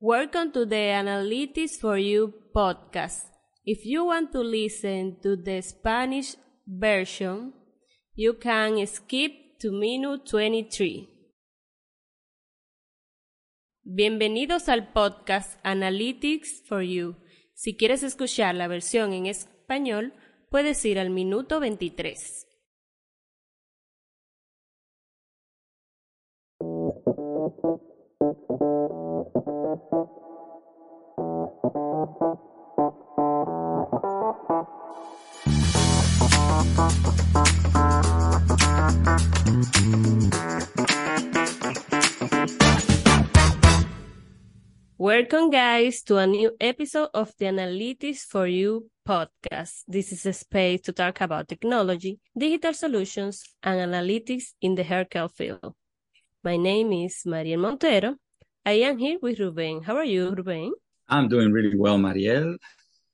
[0.00, 3.24] Welcome to the Analytics for You podcast.
[3.64, 7.52] If you want to listen to the Spanish version,
[8.14, 11.08] you can skip to minute 23.
[13.82, 17.16] Bienvenidos al podcast Analytics for You.
[17.54, 20.14] Si quieres escuchar la versión en español,
[20.48, 22.46] puedes ir al minuto 23.
[28.20, 28.34] Welcome,
[45.50, 49.84] guys, to a new episode of the Analytics for You podcast.
[49.86, 55.30] This is a space to talk about technology, digital solutions, and analytics in the healthcare
[55.30, 55.76] field.
[56.48, 58.16] My name is Mariel Montero.
[58.64, 59.82] I am here with Ruben.
[59.82, 60.72] How are you, Ruben?
[61.06, 62.56] I'm doing really well, Mariel.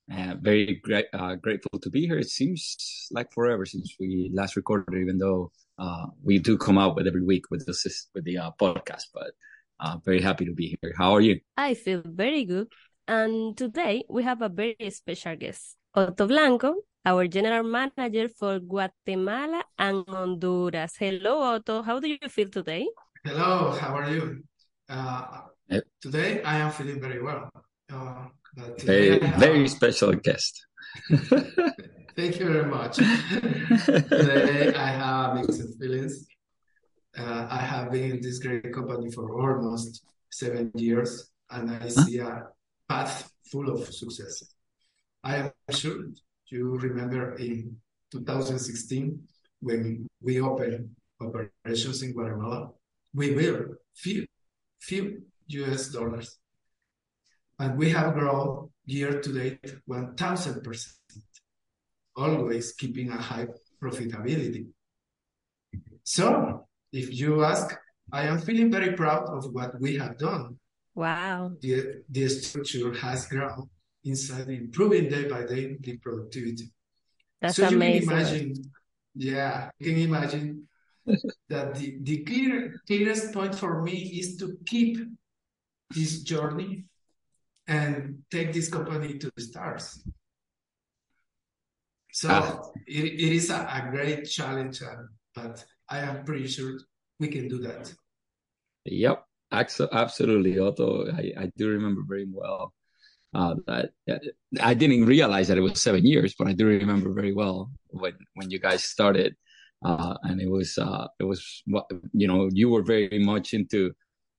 [0.07, 2.17] Uh, very great, uh, grateful to be here.
[2.17, 5.51] It seems like forever since we last recorded, even though
[5.81, 9.11] uh, we do come out with every week with this with the uh, podcast.
[9.13, 9.33] But
[9.81, 10.95] uh, very happy to be here.
[10.97, 11.41] How are you?
[11.57, 12.69] I feel very good.
[13.09, 19.65] And today we have a very special guest, Otto Blanco, our general manager for Guatemala
[19.77, 20.95] and Honduras.
[20.97, 21.83] Hello, Otto.
[21.83, 22.87] How do you feel today?
[23.27, 23.71] Hello.
[23.71, 24.45] How are you?
[24.87, 25.49] Uh,
[26.03, 27.49] today I am feeling very well.
[27.91, 28.27] Uh,
[28.85, 29.41] very, have...
[29.41, 30.67] very special guest.
[31.09, 32.97] Thank you very much.
[32.97, 36.27] today I have mixed feelings.
[37.17, 42.19] Uh, I have been in this great company for almost seven years, and I see
[42.19, 42.49] a
[42.91, 44.53] path full of success.
[45.23, 45.97] I am sure
[46.49, 47.75] you remember in
[48.13, 49.19] 2016
[49.61, 50.91] when we opened
[51.23, 52.69] operations in Guatemala,
[53.15, 54.27] we will few,
[54.81, 56.39] few US dollars
[57.59, 60.87] and we have grown year to date 1000%,
[62.17, 63.47] always keeping a high
[63.83, 64.67] profitability.
[66.03, 67.75] So, if you ask,
[68.13, 70.59] I am feeling very proud of what we have done.
[70.95, 71.53] Wow.
[71.61, 73.69] The, the structure has grown
[74.05, 76.71] inside improving day by day the productivity.
[77.41, 78.03] That's so amazing.
[78.03, 78.55] You can imagine,
[79.15, 80.69] yeah, you can imagine
[81.49, 84.99] that the, the clear, clearest point for me is to keep
[85.95, 86.85] this journey
[87.67, 90.03] and take this company to the stars.
[92.13, 92.61] So ah.
[92.87, 95.03] it, it is a, a great challenge, uh,
[95.35, 96.79] but I am pretty sure
[97.19, 97.93] we can do that.
[98.85, 101.11] Yep, absolutely, Otto.
[101.11, 102.73] I, I do remember very well
[103.35, 103.91] uh, that
[104.61, 108.13] I didn't realize that it was seven years, but I do remember very well when
[108.35, 109.35] when you guys started,
[109.85, 111.63] uh, and it was uh, it was
[112.13, 113.93] you know you were very much into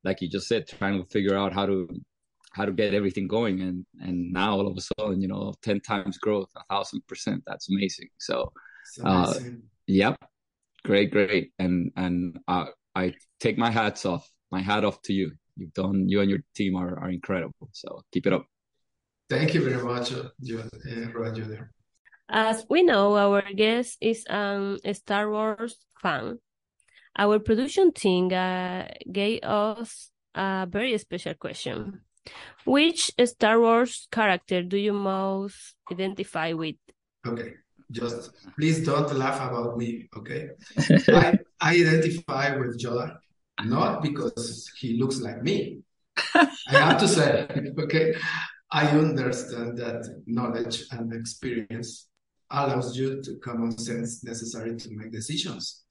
[0.03, 1.87] like you just said trying to figure out how to
[2.53, 3.61] how to get everything going.
[3.61, 7.43] And and now all of a sudden you know 10 times growth a thousand percent.
[7.45, 8.09] That's amazing.
[8.17, 8.51] So
[9.03, 9.33] uh
[9.87, 10.15] yep.
[10.83, 11.51] Great great.
[11.59, 15.31] And and uh, i take my hats off my hat off to you.
[15.57, 17.69] You've done you and your team are, are incredible.
[17.71, 18.45] So keep it up.
[19.29, 20.29] Thank you very much uh,
[21.13, 21.71] Roger.
[22.29, 26.39] As we know our guest is um, a star wars fan
[27.17, 32.01] our production team uh, gave us a very special question
[32.65, 36.75] which Star Wars character do you most identify with?
[37.25, 37.53] Okay,
[37.91, 40.49] just please don't laugh about me, okay?
[41.09, 43.17] I, I identify with Yoda,
[43.63, 45.79] not because he looks like me.
[46.33, 47.47] I have to say,
[47.79, 48.15] okay,
[48.71, 52.07] I understand that knowledge and experience
[52.55, 55.83] allows you to common sense necessary to make decisions.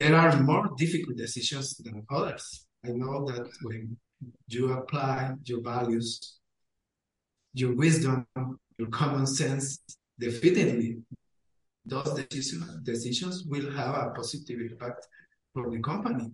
[0.00, 2.66] There are more difficult decisions than others.
[2.84, 3.96] I know that when
[4.48, 6.38] you apply your values,
[7.54, 8.26] your wisdom,
[8.78, 9.78] your common sense,
[10.18, 10.98] definitely
[11.86, 15.06] those decisions, decisions will have a positive impact
[15.52, 16.30] for the company.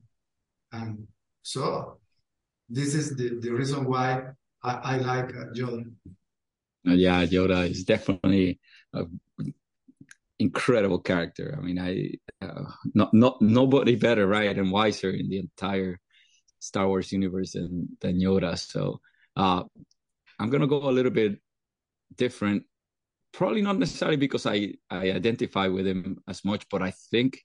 [0.73, 1.07] And
[1.43, 1.99] so
[2.69, 4.23] this is the, the reason why
[4.63, 5.85] I, I like uh, Yoda.
[6.89, 8.61] Uh, yeah, Yoda is definitely
[8.93, 9.21] an
[10.39, 11.55] incredible character.
[11.57, 12.15] I mean, I
[12.45, 16.01] uh, not not nobody better, right, and wiser in the entire
[16.59, 18.59] Star Wars universe than than Yoda.
[18.59, 19.01] So
[19.37, 19.63] uh,
[20.39, 21.39] I'm gonna go a little bit
[22.17, 22.65] different.
[23.33, 27.45] Probably not necessarily because I I identify with him as much, but I think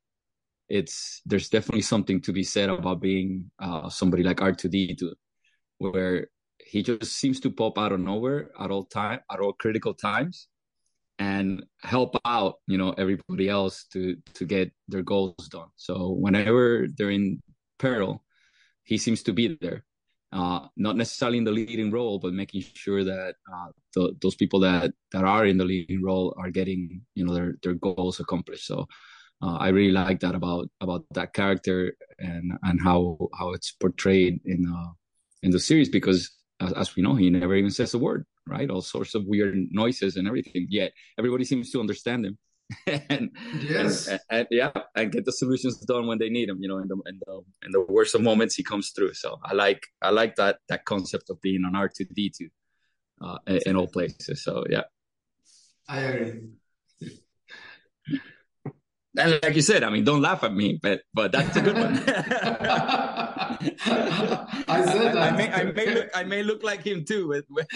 [0.68, 5.14] it's there's definitely something to be said about being uh, somebody like R2D2,
[5.78, 6.28] where
[6.58, 10.48] he just seems to pop out of nowhere at all time at all critical times
[11.20, 16.88] and help out you know everybody else to to get their goals done so whenever
[16.98, 17.42] they're in
[17.80, 18.24] peril
[18.84, 19.84] he seems to be there.
[20.32, 24.60] uh, not necessarily in the leading role, but making sure that uh, the, those people
[24.60, 28.66] that that are in the leading role are getting you know their their goals accomplished.
[28.68, 28.88] So
[29.42, 34.42] uh, I really like that about about that character and and how how it's portrayed
[34.46, 34.92] in uh,
[35.44, 38.70] in the series because as, as we know he never even says a word, right?
[38.70, 40.68] All sorts of weird noises and everything.
[40.70, 42.38] Yet everybody seems to understand him.
[42.88, 46.58] and, yes, and, and, yeah, and get the solutions done when they need them.
[46.62, 49.14] You know, in the in the in the worst of moments, he comes through.
[49.14, 52.50] So I like I like that that concept of being an R two D two
[53.22, 53.38] uh,
[53.68, 54.44] in all places.
[54.44, 54.84] So yeah,
[55.88, 56.42] I agree.
[59.18, 61.76] And like you said, I mean, don't laugh at me, but but that's a good
[61.76, 62.04] one.
[64.68, 65.18] I said that.
[65.18, 67.28] I may, I may look I may look like him too.
[67.28, 67.68] With, with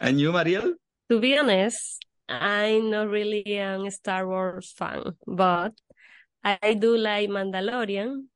[0.00, 0.74] and you, Mariel?
[1.10, 5.72] To be honest, I'm not really a Star Wars fan, but
[6.42, 8.26] I do like Mandalorian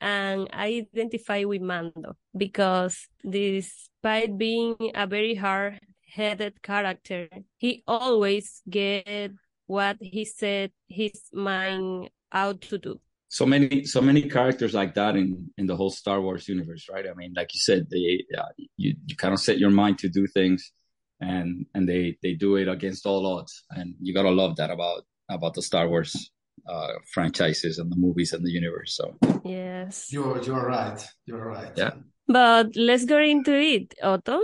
[0.00, 5.80] and I identify with Mando because despite being a very hard
[6.12, 9.32] headed character, he always get
[9.68, 13.00] what he said his mind out to do.
[13.28, 17.06] So many, so many characters like that in in the whole Star Wars universe, right?
[17.06, 20.08] I mean, like you said, they uh, you you kind of set your mind to
[20.08, 20.72] do things
[21.20, 23.64] and and they they do it against all odds.
[23.70, 26.30] And you gotta love that about about the star wars
[26.68, 29.16] uh franchises and the movies and the universe so.
[29.44, 30.12] Yes.
[30.12, 31.00] You're you're right.
[31.26, 31.72] You're right.
[31.76, 31.94] Yeah.
[32.26, 34.40] But let's go into it otto.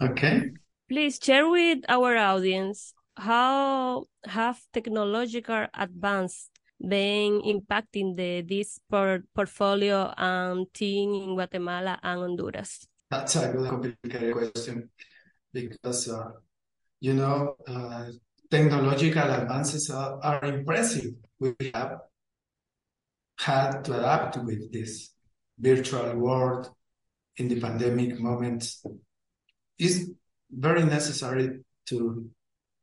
[0.00, 0.50] Okay.
[0.88, 6.50] Please share with our audience how have technological advance
[6.80, 13.68] been impacting the this por portfolio and team in guatemala and honduras that's a good
[13.68, 14.88] complicated question
[15.52, 16.30] because, uh,
[17.00, 18.06] you know, uh,
[18.50, 21.12] technological advances are, are, impressive.
[21.38, 21.98] We have
[23.38, 25.10] had to adapt with this
[25.58, 26.70] virtual world
[27.36, 28.82] in the pandemic moments.
[29.78, 30.08] It's
[30.50, 32.30] very necessary to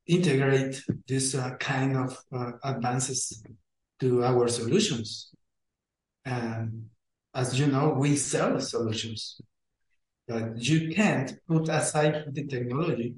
[0.10, 3.44] integrate this uh, kind of uh, advances
[4.00, 5.32] to our solutions.
[6.26, 6.90] And
[7.34, 9.40] as you know, we sell solutions
[10.28, 13.16] that you can't put aside the technology.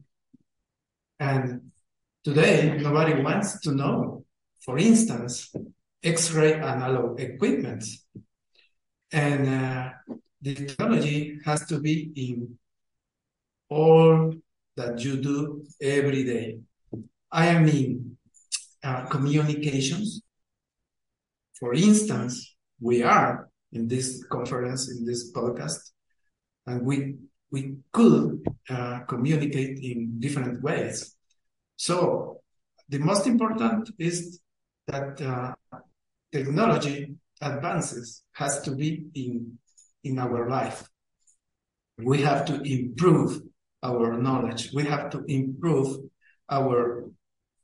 [1.19, 1.71] And
[2.23, 4.25] today, nobody wants to know,
[4.59, 5.53] for instance,
[6.03, 7.85] X-ray analog equipment.
[9.13, 9.89] And uh,
[10.41, 12.57] the technology has to be in
[13.69, 14.33] all
[14.75, 16.59] that you do every day.
[17.31, 18.17] I mean,
[18.83, 20.21] uh, communications.
[21.59, 25.91] For instance, we are in this conference, in this podcast,
[26.65, 27.15] and we
[27.51, 31.15] we could uh, communicate in different ways.
[31.75, 32.41] So
[32.89, 34.39] the most important is
[34.87, 35.53] that uh,
[36.31, 39.57] technology advances has to be in
[40.03, 40.89] in our life.
[41.97, 43.41] We have to improve
[43.83, 44.71] our knowledge.
[44.73, 45.97] We have to improve
[46.49, 47.05] our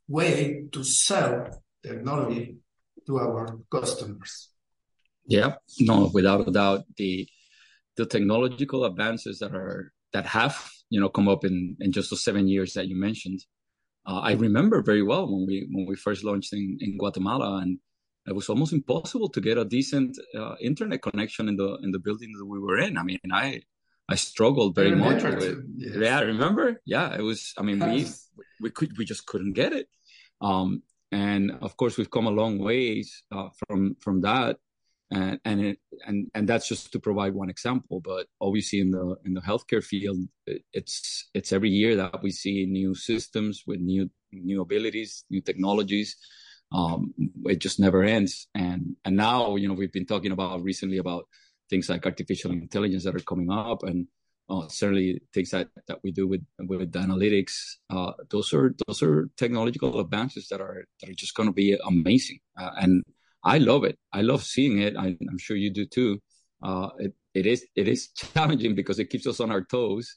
[0.08, 2.58] way to sell technology
[3.06, 4.50] to our customers.
[5.28, 7.28] Yeah, no, without a doubt, the
[7.98, 12.18] the technological advances that are that have you know come up in in just the
[12.18, 13.42] seven years that you mentioned.
[14.06, 17.80] Uh, I remember very well when we when we first launched in, in Guatemala, and
[18.26, 22.00] it was almost impossible to get a decent uh, internet connection in the in the
[22.00, 22.98] building that we were in.
[22.98, 23.62] I mean, I
[24.08, 25.60] I struggled very I much with.
[25.76, 25.96] Yes.
[25.96, 26.82] Yeah, I remember.
[26.86, 27.54] Yeah, it was.
[27.58, 28.08] I mean, we
[28.62, 29.90] we could we just couldn't get it.
[30.42, 34.58] Um, and of course, we've come a long ways uh, from from that.
[35.10, 39.16] And and it, and and that's just to provide one example but obviously in the
[39.24, 40.18] in the healthcare field
[40.74, 46.18] it's it's every year that we see new systems with new new abilities new technologies.
[46.74, 47.14] Um,
[47.46, 48.48] it just never ends.
[48.54, 51.28] And and now you know we've been talking about recently about
[51.70, 54.08] things like artificial intelligence that are coming up and
[54.50, 57.54] uh, certainly things that, that we do with with analytics
[57.90, 61.78] uh, those are those are technological advances that are that are just going to be
[61.86, 63.04] amazing uh, and
[63.48, 63.98] I love it.
[64.12, 64.98] I love seeing it.
[64.98, 66.22] I, am sure you do too.
[66.62, 70.16] Uh, it, it is it is challenging because it keeps us on our toes,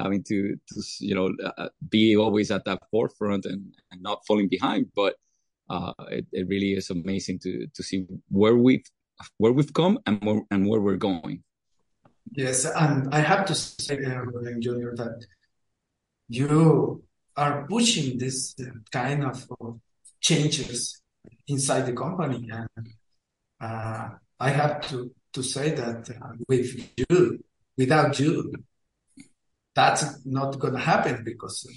[0.00, 4.48] having to, to you know uh, be always at that forefront and, and not falling
[4.48, 4.86] behind.
[4.96, 5.14] But
[5.70, 8.84] uh, it, it really is amazing to to see where we've
[9.38, 11.44] where we've come and where, and where we're going.
[12.32, 14.24] Yes, and I have to say, uh,
[14.58, 15.24] Junior, that
[16.28, 17.02] you
[17.36, 18.56] are pushing this
[18.90, 19.46] kind of
[20.20, 21.00] changes
[21.46, 22.48] inside the company.
[22.50, 22.88] And
[23.60, 24.08] uh,
[24.40, 27.44] I have to, to say that uh, with you,
[27.76, 28.52] without you,
[29.74, 31.68] that's not going to happen because,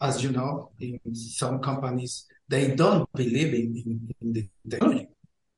[0.00, 5.08] as you know, in some companies, they don't believe in, in, in the technology.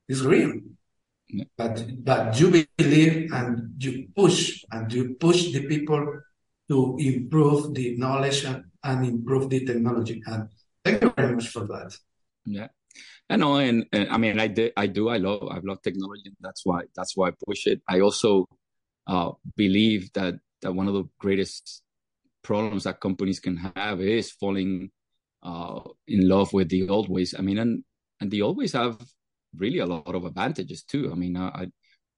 [0.08, 0.52] It's real.
[1.57, 6.21] But but you believe and you push and you push the people
[6.69, 10.23] to improve the knowledge and, and improve the technology.
[10.26, 10.49] And
[10.85, 11.97] thank you very much for that.
[12.45, 12.69] Yeah.
[13.28, 14.45] I know, and, and I mean, I
[14.76, 16.31] I do, I love, I love technology.
[16.40, 17.81] That's why, that's why I push it.
[17.88, 18.47] I also
[19.07, 21.83] uh, believe that that one of the greatest
[22.43, 24.90] problems that companies can have is falling
[25.43, 27.35] uh, in love with the old ways.
[27.37, 27.83] I mean, and
[28.21, 28.99] and they always have
[29.58, 31.11] really a lot of advantages too.
[31.12, 31.66] I mean, I,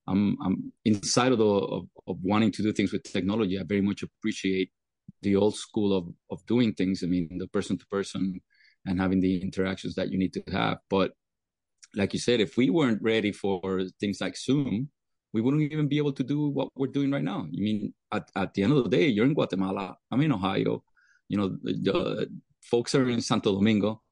[0.09, 3.59] I'm I'm inside of the of, of wanting to do things with technology.
[3.59, 4.71] I very much appreciate
[5.23, 7.03] the old school of of doing things.
[7.03, 8.41] I mean, the person to person
[8.87, 10.79] and having the interactions that you need to have.
[10.89, 11.13] But
[11.95, 14.91] like you said, if we weren't ready for things like Zoom,
[15.33, 17.41] we wouldn't even be able to do what we're doing right now.
[17.41, 20.85] I mean, at, at the end of the day, you're in Guatemala, I'm in Ohio,
[21.29, 22.29] you know, the, the
[22.63, 24.03] folks are in Santo Domingo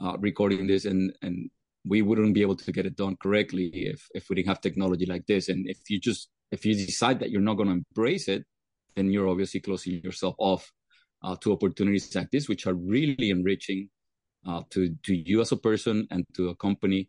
[0.00, 1.50] uh, recording this, and, and
[1.84, 5.06] we wouldn't be able to get it done correctly if, if we didn't have technology
[5.06, 5.48] like this.
[5.48, 8.44] And if you just, if you decide that you're not going to embrace it,
[8.96, 10.70] then you're obviously closing yourself off
[11.22, 13.88] uh, to opportunities like this, which are really enriching
[14.46, 17.08] uh, to, to you as a person and to a company.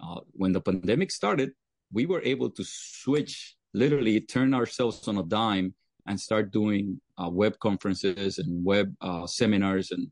[0.00, 1.52] Uh, when the pandemic started,
[1.92, 5.74] we were able to switch, literally turn ourselves on a dime
[6.06, 10.08] and start doing uh, web conferences and web uh, seminars and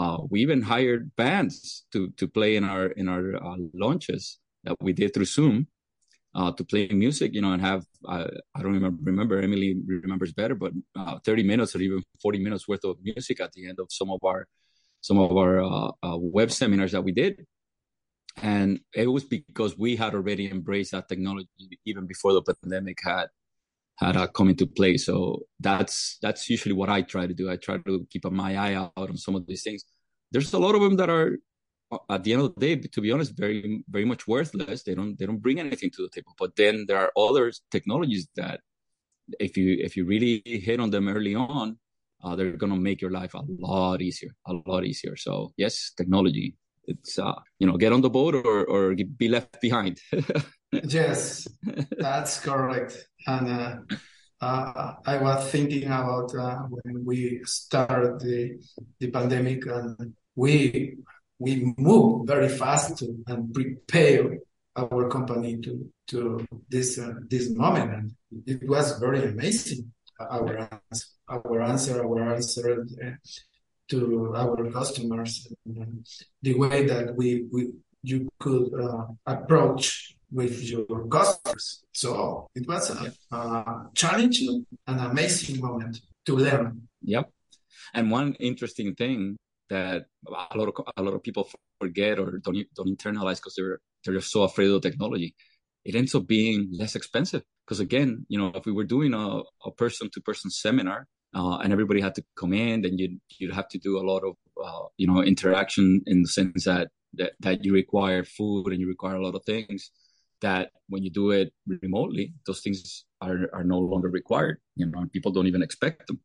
[0.00, 4.76] uh, we even hired bands to to play in our in our uh, launches that
[4.80, 5.66] we did through Zoom
[6.34, 8.24] uh, to play music, you know, and have I
[8.62, 12.84] don't remember remember Emily remembers better, but uh, 30 minutes or even 40 minutes worth
[12.84, 14.48] of music at the end of some of our
[15.02, 17.44] some of our web seminars that we did.
[18.42, 23.26] And it was because we had already embraced that technology even before the pandemic had
[24.00, 24.96] had uh, come into play.
[24.96, 27.50] So that's that's usually what I try to do.
[27.50, 29.84] I try to keep my eye out on some of these things.
[30.32, 31.38] There's a lot of them that are,
[32.08, 34.82] at the end of the day, to be honest, very very much worthless.
[34.82, 36.34] They don't they don't bring anything to the table.
[36.38, 38.60] But then there are other technologies that,
[39.38, 41.78] if you if you really hit on them early on,
[42.24, 45.16] uh, they're gonna make your life a lot easier, a lot easier.
[45.16, 49.60] So yes, technology it's uh, you know get on the boat or or be left
[49.60, 50.00] behind
[50.72, 51.46] yes
[51.98, 53.08] that's correct.
[53.26, 53.76] And uh,
[54.40, 58.58] uh, i was thinking about uh, when we started the
[58.98, 60.96] the pandemic and we
[61.38, 64.38] we moved very fast to, and prepare
[64.76, 67.90] our company to to this uh, this moment.
[67.92, 68.14] And
[68.46, 73.10] it was very amazing our answer our answer our answer uh,
[73.90, 75.48] to our customers,
[76.42, 77.72] the way that we, we
[78.02, 81.84] you could uh, approach with your customers.
[81.92, 86.88] So it was a, challenging and amazing moment to learn.
[87.02, 87.30] Yep.
[87.94, 89.36] And one interesting thing
[89.68, 91.48] that a lot of a lot of people
[91.80, 95.34] forget or don't don't internalize because they're they're so afraid of technology.
[95.84, 99.42] It ends up being less expensive because again, you know, if we were doing a,
[99.64, 103.54] a person to person seminar, uh, and everybody had to come in, then you'd you'd
[103.54, 107.32] have to do a lot of uh, you know interaction in the sense that, that
[107.40, 109.90] that you require food and you require a lot of things
[110.42, 114.58] that when you do it remotely, those things are are no longer required.
[114.76, 116.20] You know, and people don't even expect them.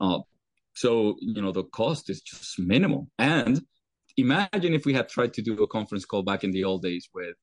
[0.00, 0.20] Uh,
[0.74, 3.08] so you know the cost is just minimal.
[3.18, 3.62] And
[4.16, 7.08] imagine if we had tried to do a conference call back in the old days
[7.14, 7.34] with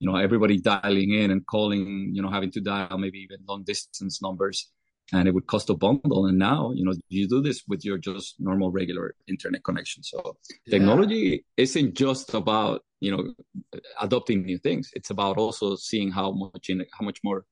[0.00, 3.64] you know everybody dialing in and calling, you know, having to dial maybe even long
[3.64, 4.70] distance numbers
[5.12, 6.26] and it would cost a bundle.
[6.26, 10.02] And now, you know, you do this with your just normal regular internet connection.
[10.02, 10.36] So
[10.66, 10.78] yeah.
[10.78, 14.90] technology isn't just about, you know, adopting new things.
[14.94, 17.44] It's about also seeing how much in how much more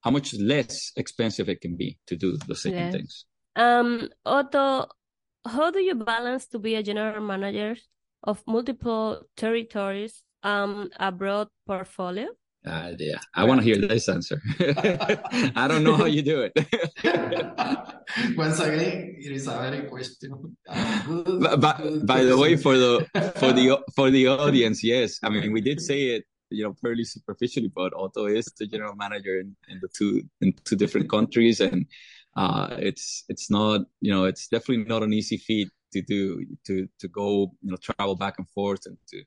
[0.00, 2.90] how much less expensive it can be to do the same yeah.
[2.90, 3.24] things.
[3.56, 4.88] Um Otto,
[5.46, 7.76] how do you balance to be a general manager
[8.22, 12.28] of multiple territories um a broad portfolio?
[12.66, 14.40] Uh, yeah, I want to hear this answer.
[14.58, 16.52] I don't know how you do it.
[18.36, 20.56] Once again, it is a very question.
[21.06, 23.06] Good, by, by the way, for the
[23.36, 27.04] for the for the audience, yes, I mean we did say it, you know, fairly
[27.04, 31.60] superficially, but Otto is the general manager in, in the two in two different countries,
[31.60, 31.84] and
[32.34, 36.88] uh, it's it's not you know it's definitely not an easy feat to do to
[36.98, 39.22] to go you know travel back and forth and to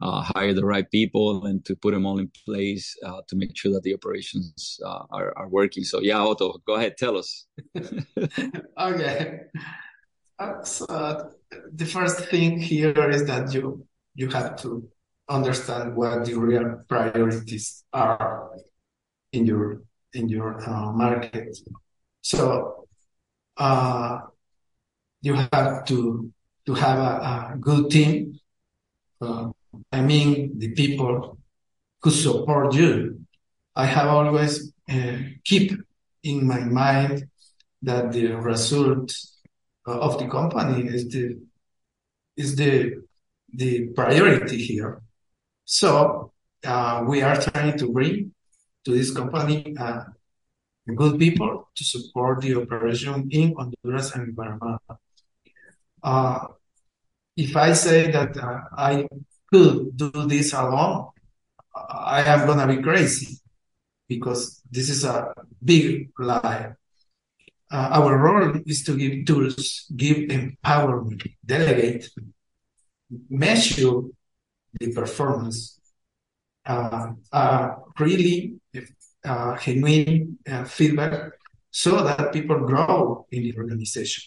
[0.00, 3.56] uh, hire the right people and to put them all in place uh, to make
[3.56, 5.84] sure that the operations uh, are, are working.
[5.84, 7.46] So yeah, Otto, go ahead, tell us.
[8.78, 9.40] okay.
[10.38, 11.30] Uh, so
[11.72, 14.88] the first thing here is that you you have to
[15.28, 18.50] understand what the real priorities are
[19.32, 19.82] in your
[20.14, 21.56] in your uh, market.
[22.22, 22.86] So
[23.56, 24.20] uh,
[25.20, 26.32] you have to
[26.66, 28.38] to have a, a good team
[29.20, 29.50] uh,
[29.92, 31.38] I mean the people
[32.02, 33.20] who support you
[33.76, 35.72] I have always uh, keep
[36.22, 37.28] in my mind
[37.82, 39.12] that the result
[39.86, 41.38] of the company is the
[42.36, 43.02] is the
[43.54, 45.02] the priority here.
[45.64, 46.32] So
[46.64, 48.32] uh, we are trying to bring
[48.84, 50.04] to this company uh,
[50.94, 54.78] good people to support the operation in Honduras and Guatemala.
[56.02, 56.46] Uh,
[57.36, 59.06] if I say that uh, I
[59.52, 61.08] could do this alone,
[61.74, 63.38] I am gonna be crazy
[64.08, 66.72] because this is a big lie.
[67.72, 72.08] Uh, our role is to give tools, give empowerment, delegate,
[73.28, 74.02] measure
[74.78, 75.80] the performance,
[76.66, 78.60] uh, uh, really
[79.24, 81.32] uh, genuine uh, feedback
[81.70, 84.24] so that people grow in the organization.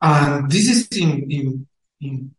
[0.00, 1.66] And this is in, in,
[2.00, 2.34] in,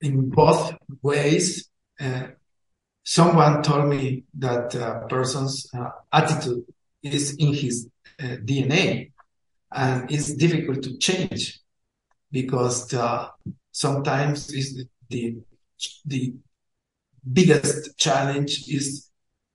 [0.00, 1.68] in both ways.
[2.00, 2.28] Uh,
[3.04, 6.64] someone told me that a person's uh, attitude
[7.02, 7.88] is in his
[8.20, 9.12] uh, DNA
[9.72, 11.60] and it's difficult to change
[12.30, 13.28] because uh,
[13.72, 15.36] sometimes is the
[16.04, 16.34] the
[17.32, 19.10] biggest challenge is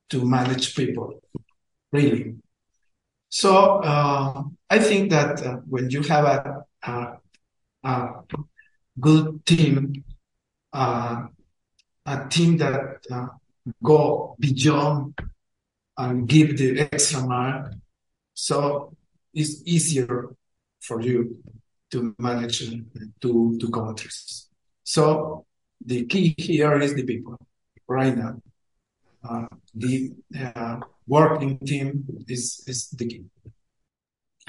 [0.09, 1.19] to manage people
[1.91, 2.35] really
[3.29, 7.17] so uh, i think that uh, when you have a, a,
[7.83, 8.09] a
[8.99, 10.12] good team uh,
[10.73, 13.27] a team that uh,
[13.83, 15.17] go beyond
[15.97, 17.69] and give the extra mile
[18.33, 18.95] so
[19.33, 20.35] it's easier
[20.81, 21.37] for you
[21.91, 22.59] to manage
[23.21, 24.47] two, two countries.
[24.83, 25.45] So
[25.85, 27.37] the key here is the people
[27.87, 28.41] right now.
[29.27, 30.11] Uh, the
[30.55, 33.25] uh, working team is, is the key.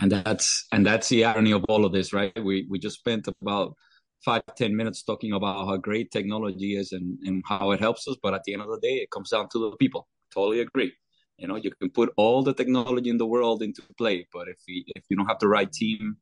[0.00, 2.32] And that's and that's the irony of all of this, right?
[2.34, 3.76] We we just spent about
[4.24, 8.16] five ten minutes talking about how great technology is and, and how it helps us,
[8.22, 10.08] but at the end of the day, it comes down to the people.
[10.32, 10.92] Totally agree.
[11.38, 14.58] You know, you can put all the technology in the world into play, but if
[14.66, 16.16] you, if you don't have the right team,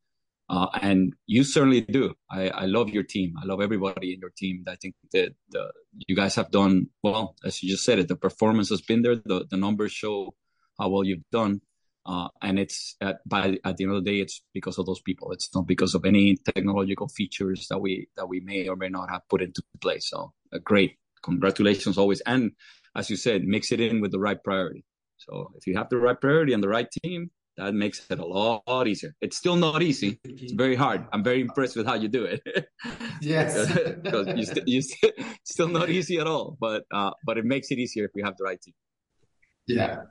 [0.49, 2.15] uh, and you certainly do.
[2.31, 3.35] I, I love your team.
[3.43, 4.65] I love everybody in your team.
[4.69, 5.73] I think that the,
[6.07, 8.09] you guys have done well, as you just said it.
[8.09, 9.17] The performance has been there.
[9.17, 10.35] The the numbers show
[10.79, 11.61] how well you've done.
[12.05, 15.01] Uh, and it's at, by at the end of the day, it's because of those
[15.01, 15.31] people.
[15.33, 19.09] It's not because of any technological features that we that we may or may not
[19.11, 20.09] have put into place.
[20.09, 22.21] So uh, great, congratulations always.
[22.23, 22.53] And
[22.97, 24.85] as you said, mix it in with the right priority.
[25.19, 28.25] So if you have the right priority and the right team, that makes it a
[28.25, 29.15] lot easier.
[29.21, 30.19] It's still not easy.
[30.25, 31.07] It's very hard.
[31.13, 32.43] I'm very impressed with how you do it.
[33.21, 33.71] yes,
[34.03, 36.57] because you, st- you st- still not easy at all.
[36.59, 38.75] But uh, but it makes it easier if you have the right team.
[39.67, 40.05] Yeah.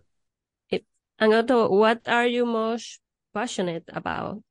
[1.22, 3.00] And Otto, what are you most
[3.32, 4.42] passionate about?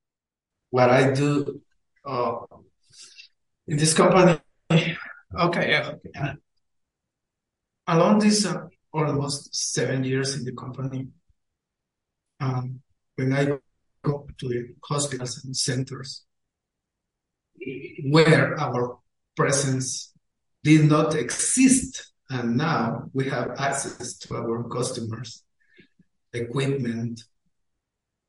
[0.70, 1.61] What I do
[2.06, 2.46] uh,
[3.66, 4.38] in this company.
[4.70, 6.35] Okay, okay.
[7.88, 11.09] Along this uh, almost seven years in the company,
[12.38, 12.80] um,
[13.16, 13.59] when I
[14.02, 16.24] go to the hospitals and centers
[18.11, 18.98] where our
[19.37, 20.12] presence
[20.62, 25.42] did not exist, and now we have access to our customers,
[26.32, 27.22] equipment,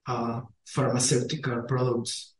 [0.07, 2.33] uh, pharmaceutical products,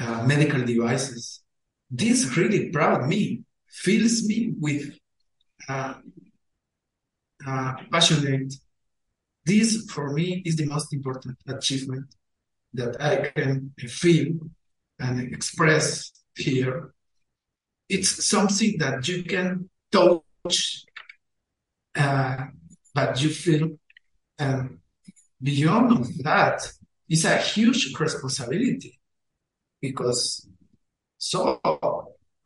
[0.00, 1.42] uh, medical devices.
[1.90, 4.98] This really proud me, fills me with
[5.68, 5.94] uh,
[7.46, 8.52] uh passionate
[9.44, 12.14] this, for me, is the most important achievement
[12.74, 14.34] that I can feel
[14.98, 16.92] and express here.
[17.88, 20.84] It's something that you can touch,
[21.96, 22.36] uh,
[22.94, 23.70] but you feel.
[24.40, 24.78] And
[25.40, 26.66] beyond that,
[27.08, 28.98] it's a huge responsibility
[29.82, 30.48] because
[31.18, 31.60] so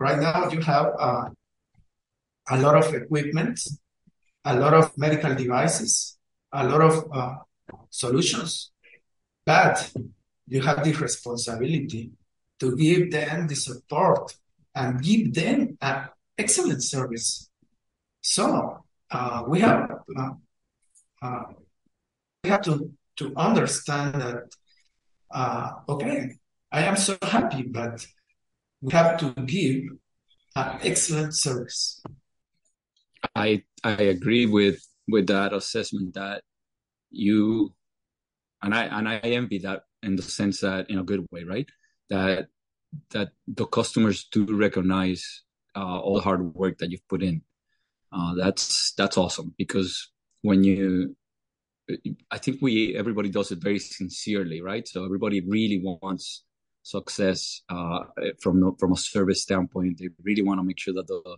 [0.00, 1.28] right now you have uh,
[2.50, 3.60] a lot of equipment,
[4.44, 6.18] a lot of medical devices,
[6.52, 7.34] a lot of uh,
[7.90, 8.72] solutions,
[9.46, 9.92] but
[10.48, 12.10] you have the responsibility
[12.58, 14.34] to give them the support
[14.74, 17.48] and give them an excellent service.
[18.20, 20.30] So uh, we have uh,
[21.22, 21.44] uh
[22.50, 24.54] have to to understand that
[25.30, 26.30] uh, okay,
[26.72, 28.06] I am so happy, but
[28.80, 29.84] we have to give
[30.56, 32.02] an excellent service.
[33.34, 36.42] I I agree with with that assessment that
[37.10, 37.74] you
[38.62, 41.68] and I and I envy that in the sense that in a good way, right?
[42.10, 42.48] That
[43.10, 45.42] that the customers do recognize
[45.76, 47.42] uh, all the hard work that you've put in.
[48.12, 50.10] Uh, that's that's awesome because
[50.42, 51.16] when you,
[52.30, 54.86] I think we everybody does it very sincerely, right?
[54.88, 56.44] So everybody really wants
[56.82, 58.04] success uh,
[58.40, 59.98] from from a service standpoint.
[59.98, 61.36] They really want to make sure that the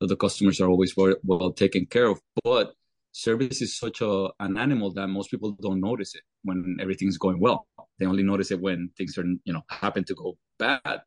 [0.00, 2.20] that the customers are always well, well taken care of.
[2.44, 2.74] But
[3.12, 7.40] service is such a an animal that most people don't notice it when everything's going
[7.40, 7.66] well.
[7.98, 11.00] They only notice it when things are you know happen to go bad,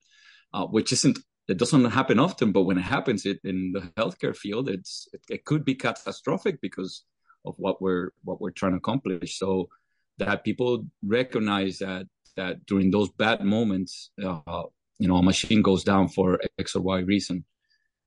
[0.53, 2.51] uh, which isn't it doesn't happen often.
[2.51, 6.59] But when it happens, it in the healthcare field, it's it, it could be catastrophic
[6.61, 7.03] because
[7.45, 9.38] of what we're what we're trying to accomplish.
[9.38, 9.69] So
[10.17, 14.63] that people recognize that that during those bad moments, uh,
[14.99, 17.45] you know, a machine goes down for X or Y reason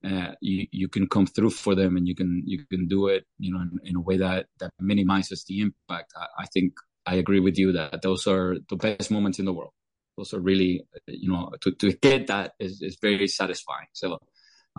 [0.03, 3.25] uh, you you can come through for them and you can you can do it
[3.39, 6.13] you know in, in a way that that minimizes the impact.
[6.15, 6.73] I, I, think
[7.05, 9.73] i agree with you that those are the best moments in the world.
[10.15, 13.87] Those are really you know to, to get that is, is very satisfying.
[13.93, 14.19] So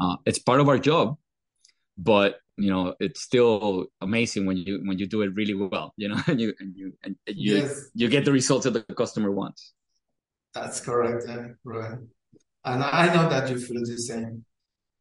[0.01, 1.17] uh, it's part of our job
[1.97, 6.09] but you know it's still amazing when you when you do it really well you
[6.09, 7.91] know and you and you and you yes.
[7.95, 9.73] you get the results that the customer wants
[10.55, 11.99] that's correct eh, right
[12.65, 14.45] and i know that you feel the same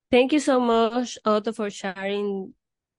[0.10, 2.54] Thank you so much, Otto, for sharing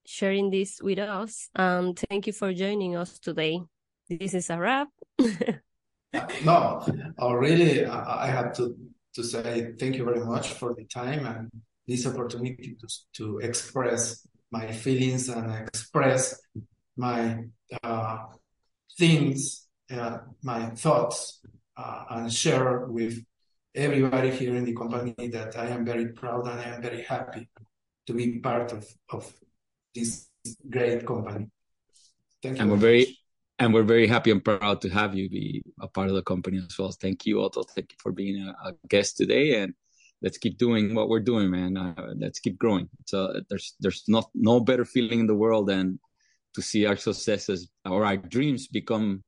[0.05, 1.49] sharing this with us.
[1.55, 3.61] And thank you for joining us today.
[4.09, 4.89] This is a wrap.
[6.45, 6.87] no,
[7.19, 8.75] oh, really, I have to,
[9.15, 11.51] to say thank you very much for the time and
[11.87, 16.41] this opportunity to, to express my feelings and express
[16.97, 17.45] my
[17.83, 18.19] uh,
[18.99, 21.41] things, uh, my thoughts,
[21.77, 23.23] uh, and share with
[23.75, 27.49] everybody here in the company that I am very proud and I am very happy
[28.07, 29.33] to be part of, of
[29.95, 30.29] this
[30.69, 31.47] great company.
[32.43, 32.63] Thank you.
[32.63, 33.19] And we're very
[33.61, 36.59] and we're very happy and proud to have you be a part of the company
[36.59, 36.93] as well.
[36.93, 37.65] Thank you, Otto.
[37.65, 39.75] Thank you for being a, a guest today, and
[40.23, 41.77] let's keep doing what we're doing, man.
[41.77, 42.89] Uh, let's keep growing.
[43.07, 45.99] So there's there's not no better feeling in the world than
[46.55, 49.23] to see our successes or our dreams become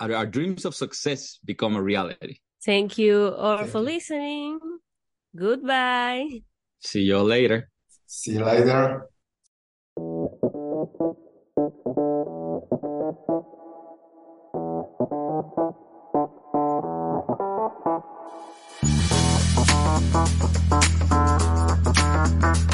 [0.00, 2.38] our, our dreams of success become a reality.
[2.64, 4.60] Thank you all for listening.
[5.34, 6.42] Goodbye.
[6.80, 7.70] See you later.
[8.06, 9.08] See you later.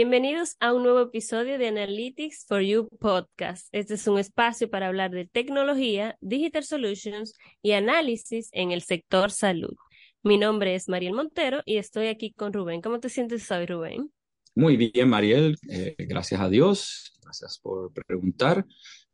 [0.00, 3.66] Bienvenidos a un nuevo episodio de Analytics for You Podcast.
[3.72, 9.32] Este es un espacio para hablar de tecnología, digital solutions y análisis en el sector
[9.32, 9.74] salud.
[10.22, 12.80] Mi nombre es Mariel Montero y estoy aquí con Rubén.
[12.80, 14.12] ¿Cómo te sientes hoy, Rubén?
[14.54, 15.58] Muy bien, Mariel.
[15.68, 17.18] Eh, gracias a Dios.
[17.20, 18.64] Gracias por preguntar.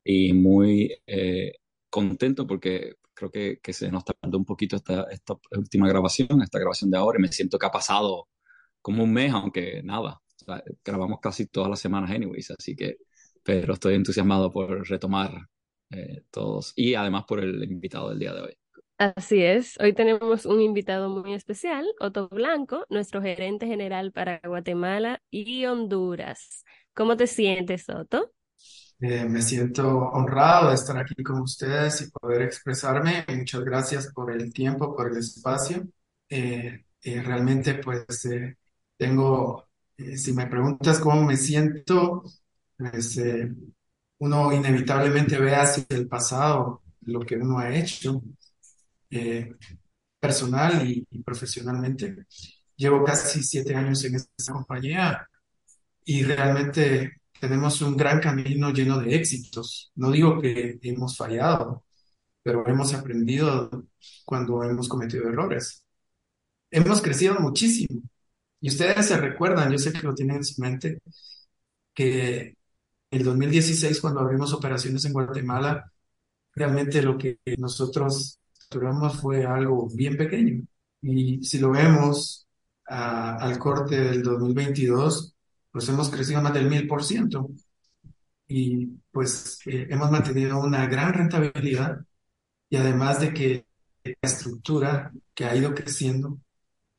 [0.05, 1.55] Y muy eh,
[1.89, 6.91] contento porque creo que, se nos tardó un poquito esta, esta última grabación, esta grabación
[6.91, 7.19] de ahora.
[7.19, 8.29] Y me siento que ha pasado
[8.83, 10.21] como un mes, aunque nada,
[10.85, 12.99] grabamos casi todas las semanas anyways, así que,
[13.43, 15.49] pero estoy entusiasmado por retomar
[15.91, 18.57] eh, todos y además por el invitado del día de hoy.
[18.97, 25.21] Así es, hoy tenemos un invitado muy especial, Otto Blanco, nuestro gerente general para Guatemala
[25.31, 26.65] y Honduras.
[26.95, 28.31] ¿Cómo te sientes, Otto?
[29.01, 33.25] Eh, me siento honrado de estar aquí con ustedes y poder expresarme.
[33.29, 35.89] Muchas gracias por el tiempo, por el espacio.
[36.29, 38.07] Eh, realmente, pues,
[38.97, 42.23] tengo eh, si me preguntas cómo me siento,
[42.77, 43.53] pues, eh,
[44.19, 48.23] uno inevitablemente ve hacia el pasado lo que uno ha hecho
[49.11, 49.55] eh,
[50.21, 52.27] personal y, profesionalmente.
[52.77, 55.29] Llevo casi siete años en esta compañía
[56.05, 59.93] y realmente tenemos un gran camino lleno de éxitos.
[59.97, 61.85] No digo que hemos fallado,
[62.43, 63.71] pero hemos aprendido
[64.25, 65.85] cuando hemos cometido errores.
[66.71, 68.03] Hemos crecido muchísimo
[68.65, 70.99] y ustedes se recuerdan, yo sé que lo tienen en su mente,
[71.95, 72.57] que
[73.11, 75.93] el 2016, cuando abrimos operaciones en Guatemala,
[76.55, 80.65] realmente lo que nosotros tuvimos fue algo bien pequeño.
[81.03, 82.49] Y si lo vemos
[82.87, 85.35] al corte del 2022,
[85.71, 87.51] pues hemos crecido más del mil por ciento.
[88.49, 91.99] Y pues eh, hemos mantenido una gran rentabilidad
[92.71, 93.67] y además de que
[94.05, 96.39] la estructura que ha ido creciendo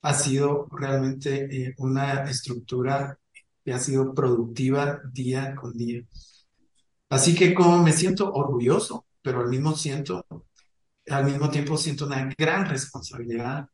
[0.05, 3.17] ha sido realmente eh, una estructura
[3.63, 6.03] que ha sido productiva día con día.
[7.09, 10.23] Así que como me siento orgulloso, pero al mismo, siento,
[11.09, 13.67] al mismo tiempo siento una gran responsabilidad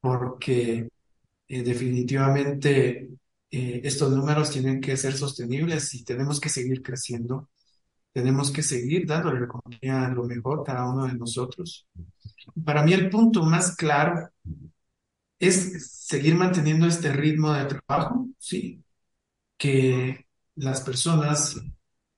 [0.00, 0.88] porque
[1.46, 3.10] eh, definitivamente
[3.48, 7.50] eh, estos números tienen que ser sostenibles y tenemos que seguir creciendo.
[8.12, 9.46] Tenemos que seguir dándole
[9.82, 11.86] la lo mejor a cada uno de nosotros.
[12.64, 14.28] Para mí el punto más claro
[15.38, 18.82] es seguir manteniendo este ritmo de trabajo, sí,
[19.56, 21.60] que las personas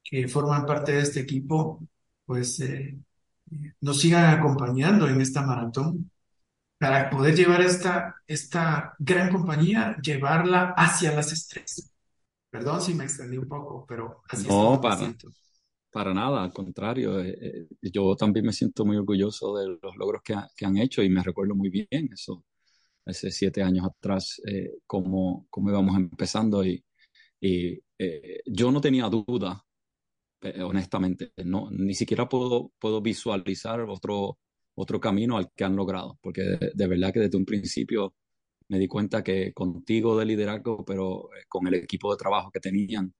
[0.02, 1.86] que forman parte de este equipo,
[2.24, 2.98] pues eh,
[3.80, 6.10] nos sigan acompañando en esta maratón
[6.78, 11.92] para poder llevar esta, esta gran compañía, llevarla hacia las estrellas.
[12.48, 15.14] Perdón si me extendí un poco, pero así no, para,
[15.92, 17.20] para nada, al contrario.
[17.20, 21.02] Eh, eh, yo también me siento muy orgulloso de los logros que, que, han hecho
[21.02, 22.44] y me recuerdo muy bien eso,
[23.10, 26.84] hace siete años atrás, eh, cómo, cómo, íbamos empezando y,
[27.40, 29.64] y eh, yo no tenía duda,
[30.64, 34.38] honestamente, no, ni siquiera puedo, puedo visualizar otro,
[34.74, 36.42] otro camino al que han logrado, porque
[36.74, 38.14] de, verdad que desde un principio
[38.68, 42.60] me di cuenta que contigo de liderazgo, pero eh, con el equipo de trabajo que
[42.60, 43.12] tenían,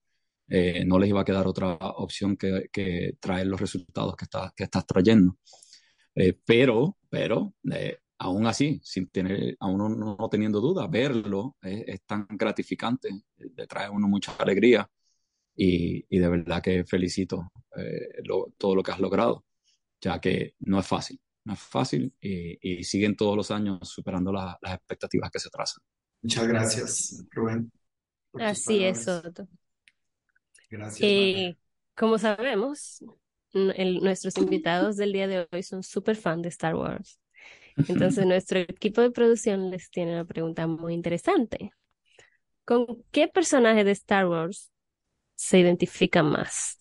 [0.47, 4.53] eh, no les iba a quedar otra opción que, que traer los resultados que, está,
[4.55, 5.37] que estás trayendo.
[6.15, 7.53] Eh, pero, pero,
[8.21, 13.87] aún así, sin tener, aún no, no teniendo duda, verlo es, tan gratificante, le trae
[13.87, 14.89] a uno mucha alegría
[15.55, 17.51] y, y de verdad que felicito
[18.57, 19.45] todo lo que has logrado,
[19.99, 24.57] ya que no es fácil no es fácil y, siguen todos los años superando las
[24.63, 25.83] expectativas que se trazan.
[26.21, 27.71] Muchas gracias, Rubén.
[28.33, 29.47] Así es, Soto.
[30.69, 31.01] Gracias.
[31.01, 31.57] Eh,
[31.95, 33.03] como sabemos,
[33.53, 37.19] nuestros invitados del día de hoy son súper fan de Star Wars.
[37.87, 41.71] Entonces, nuestro equipo de producción les tiene una pregunta muy interesante.
[42.65, 44.71] ¿Con qué personaje de Star Wars
[45.35, 46.79] se identifica más?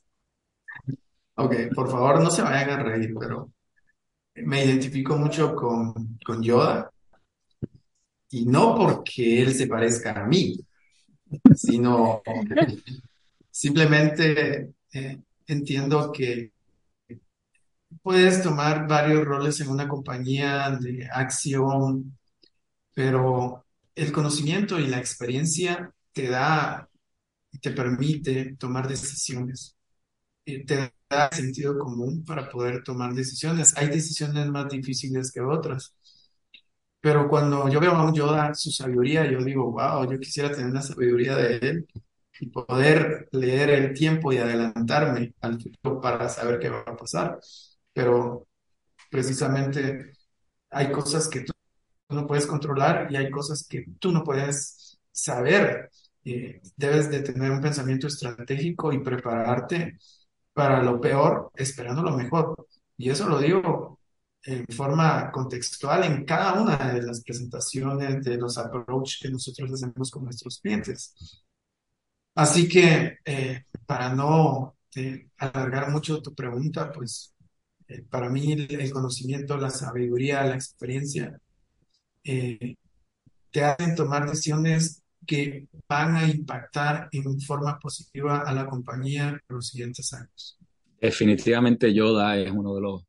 [1.35, 3.51] Ok, por favor, no se vayan a reír, pero
[4.35, 6.91] me identifico mucho con, con Yoda
[8.31, 10.61] y no porque él se parezca a mí,
[11.55, 12.23] sino
[13.51, 16.53] simplemente eh, entiendo que
[18.03, 22.17] puedes tomar varios roles en una compañía de acción,
[22.95, 26.89] pero el conocimiento y la experiencia te da
[27.63, 29.77] te permite tomar decisiones.
[30.47, 30.93] Eh, te
[31.33, 33.77] sentido común para poder tomar decisiones.
[33.79, 35.95] Hay decisiones más difíciles que otras.
[37.01, 40.73] Pero cuando yo veo a un Yoda, su sabiduría, yo digo, wow, yo quisiera tener
[40.73, 41.87] la sabiduría de él
[42.41, 47.39] y poder leer el tiempo y adelantarme al futuro para saber qué va a pasar.
[47.93, 48.47] Pero
[49.11, 50.13] precisamente
[50.71, 51.53] hay cosas que tú
[52.11, 55.91] no puedes controlar y hay cosas que tú no puedes saber.
[56.25, 59.99] Eh, debes de tener un pensamiento estratégico y prepararte
[60.53, 62.69] para lo peor, esperando lo mejor.
[62.97, 64.01] Y eso lo digo
[64.43, 70.11] en forma contextual en cada una de las presentaciones, de los approach que nosotros hacemos
[70.11, 71.15] con nuestros clientes.
[72.35, 77.35] Así que, eh, para no eh, alargar mucho tu pregunta, pues
[77.91, 81.39] eh, para mí el conocimiento, la sabiduría, la experiencia
[82.23, 89.41] te hacen tomar decisiones que van a impactar en forma positiva a la compañía en
[89.49, 90.59] los siguientes años.
[91.01, 93.03] Definitivamente Yoda es uno de los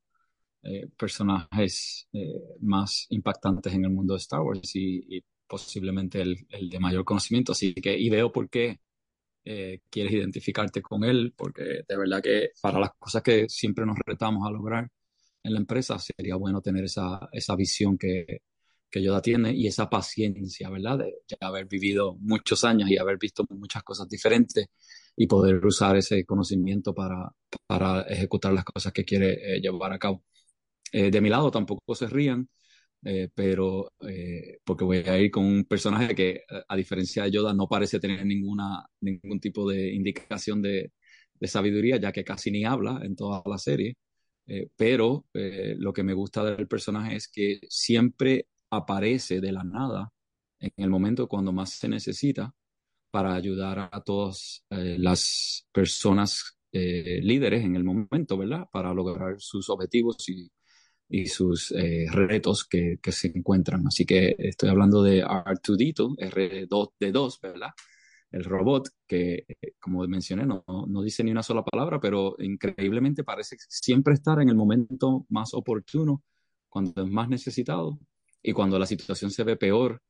[0.63, 6.69] eh, personajes eh, más impactantes en el mundo de Star Wars y, posiblemente el, el,
[6.69, 7.51] de mayor conocimiento.
[7.51, 8.79] Así que, y veo por qué
[9.45, 13.97] eh, quieres identificarte con él, porque de verdad que para las cosas que siempre nos
[14.05, 14.89] retamos a lograr
[15.43, 18.41] en la empresa, sería bueno tener esa, esa visión que,
[18.91, 20.99] que Yoda tiene y esa paciencia, ¿verdad?
[20.99, 24.67] De haber vivido muchos años y haber visto muchas cosas diferentes
[25.15, 27.31] y poder usar ese conocimiento para,
[27.65, 30.23] para ejecutar las cosas que quiere eh, llevar a cabo.
[30.91, 32.49] Eh, de mi lado tampoco se rían,
[33.03, 33.91] eh, pero
[34.63, 38.25] porque voy a ir con un personaje que, a diferencia de Yoda, no parece tener
[38.25, 40.91] ninguna, ningún tipo de indicación de,
[41.39, 43.95] de sabiduría, ya que casi ni habla en toda la serie.
[44.75, 50.11] pero lo que me gusta del personaje es que siempre aparece de la nada
[50.59, 52.53] en el momento cuando más se necesita
[53.11, 58.67] para ayudar a todas eh, las personas eh, líderes en el momento, ¿verdad?
[58.71, 60.49] Para lograr sus objetivos y,
[61.11, 63.85] y sus eh, retos que, que, se encuentran.
[63.87, 67.71] Así que estoy hablando de R2D2, R2D2, ¿verdad?
[68.31, 69.45] El robot que,
[69.79, 74.49] como mencioné, no, no dice ni una sola palabra, pero increíblemente parece siempre estar en
[74.49, 76.23] el momento más oportuno,
[76.69, 77.99] cuando es más necesitado
[78.41, 80.01] y cuando la situación se ve peor,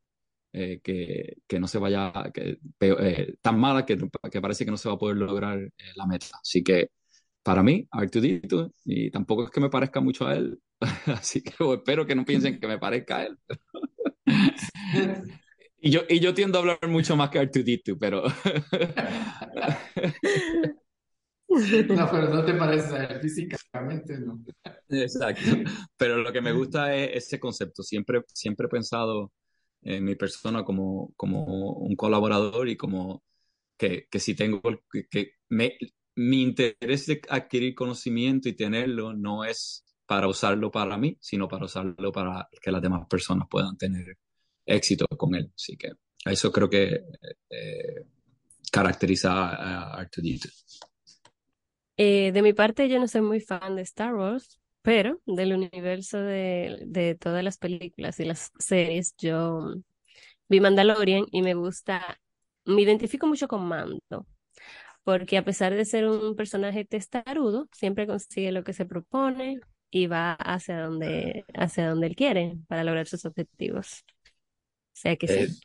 [0.53, 3.97] eh, que, que, no se vaya, que, eh, tan mala que,
[4.31, 6.27] que, parece que no se va a poder lograr eh, la meta.
[6.41, 6.91] Así que
[7.43, 10.60] para mí, Artudito, y tampoco es que me parezca mucho a él,
[11.08, 13.38] así que espero que no piensen que me parezca a él.
[15.80, 18.23] y, yo, y yo tiendo a hablar mucho más que R2D2, pero...
[21.51, 24.41] No, pero no te parece a él físicamente, ¿no?
[24.88, 25.51] Exacto.
[25.97, 27.84] Pero lo que me gusta es ese concepto.
[27.84, 29.34] Siempre, siempre he pensado
[29.82, 33.23] en mi persona como, como un colaborador y como
[33.77, 35.77] que, que si tengo que, que me,
[36.15, 41.65] mi interés de adquirir conocimiento y tenerlo no es para usarlo para mí, sino para
[41.65, 44.17] usarlo para que las demás personas puedan tener
[44.65, 45.52] éxito con él.
[45.56, 45.91] Así que
[46.26, 47.02] eso creo que
[47.50, 48.06] eh,
[48.71, 50.10] caracteriza a, a
[51.97, 56.19] eh, de mi parte, yo no soy muy fan de Star Wars, pero del universo
[56.19, 59.76] de, de todas las películas y las series, yo
[60.50, 62.19] vi Mandalorian y me gusta,
[62.65, 64.26] me identifico mucho con Mando,
[65.03, 69.59] porque a pesar de ser un personaje testarudo, siempre consigue lo que se propone
[69.89, 74.03] y va hacia donde, hacia donde él quiere para lograr sus objetivos.
[74.93, 75.61] O sea que el, sí.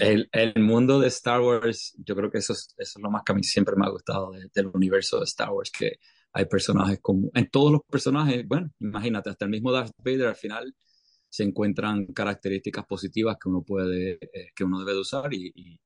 [0.00, 3.22] el, el, mundo de Star Wars, yo creo que eso es, eso es lo más
[3.24, 5.98] que a mí siempre me ha gustado de, del universo de Star Wars, que
[6.32, 10.36] hay personajes como, en todos los personajes, bueno, imagínate, hasta el mismo Darth Vader al
[10.36, 10.74] final
[11.28, 15.80] se encuentran características positivas que uno puede, eh, que uno debe de usar y, y,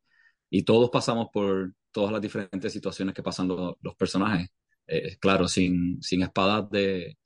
[0.51, 4.49] y, todos pasamos por todas las diferentes situaciones que pasan lo, los personajes.
[4.87, 7.17] Eh, claro, sin, sin espadas de,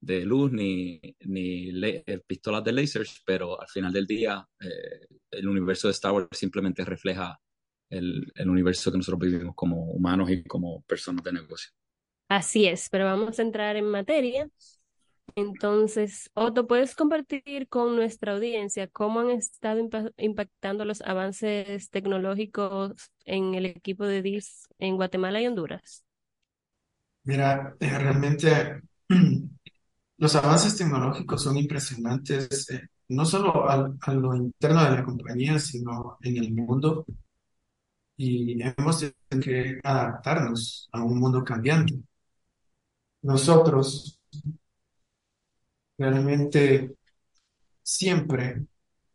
[0.00, 5.48] de luz ni, ni eh, pistolas de lasers, pero al final del día eh, el
[5.48, 7.38] universo de Star Wars simplemente refleja
[7.88, 11.70] el, el, universo que nosotros vivimos como humanos y como personas de negocio.
[12.28, 14.48] Así es, pero vamos a entrar en materia.
[15.34, 23.10] Entonces, Otto, ¿puedes compartir con nuestra audiencia cómo han estado imp impactando los avances tecnológicos
[23.24, 26.04] en el equipo de DIS en Guatemala y Honduras?
[27.24, 28.82] Mira, eh, realmente
[30.18, 36.18] los avances tecnológicos son impresionantes, eh, no solo a lo interno de la compañía, sino
[36.22, 37.06] en el mundo.
[38.16, 41.94] Y hemos tenido que adaptarnos a un mundo cambiante.
[43.22, 44.20] Nosotros
[45.98, 46.94] realmente
[47.82, 48.64] siempre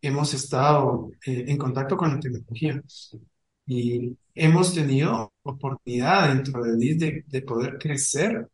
[0.01, 2.81] hemos estado eh, en contacto con la tecnología
[3.65, 8.49] y hemos tenido oportunidad dentro de DIS de, de poder crecer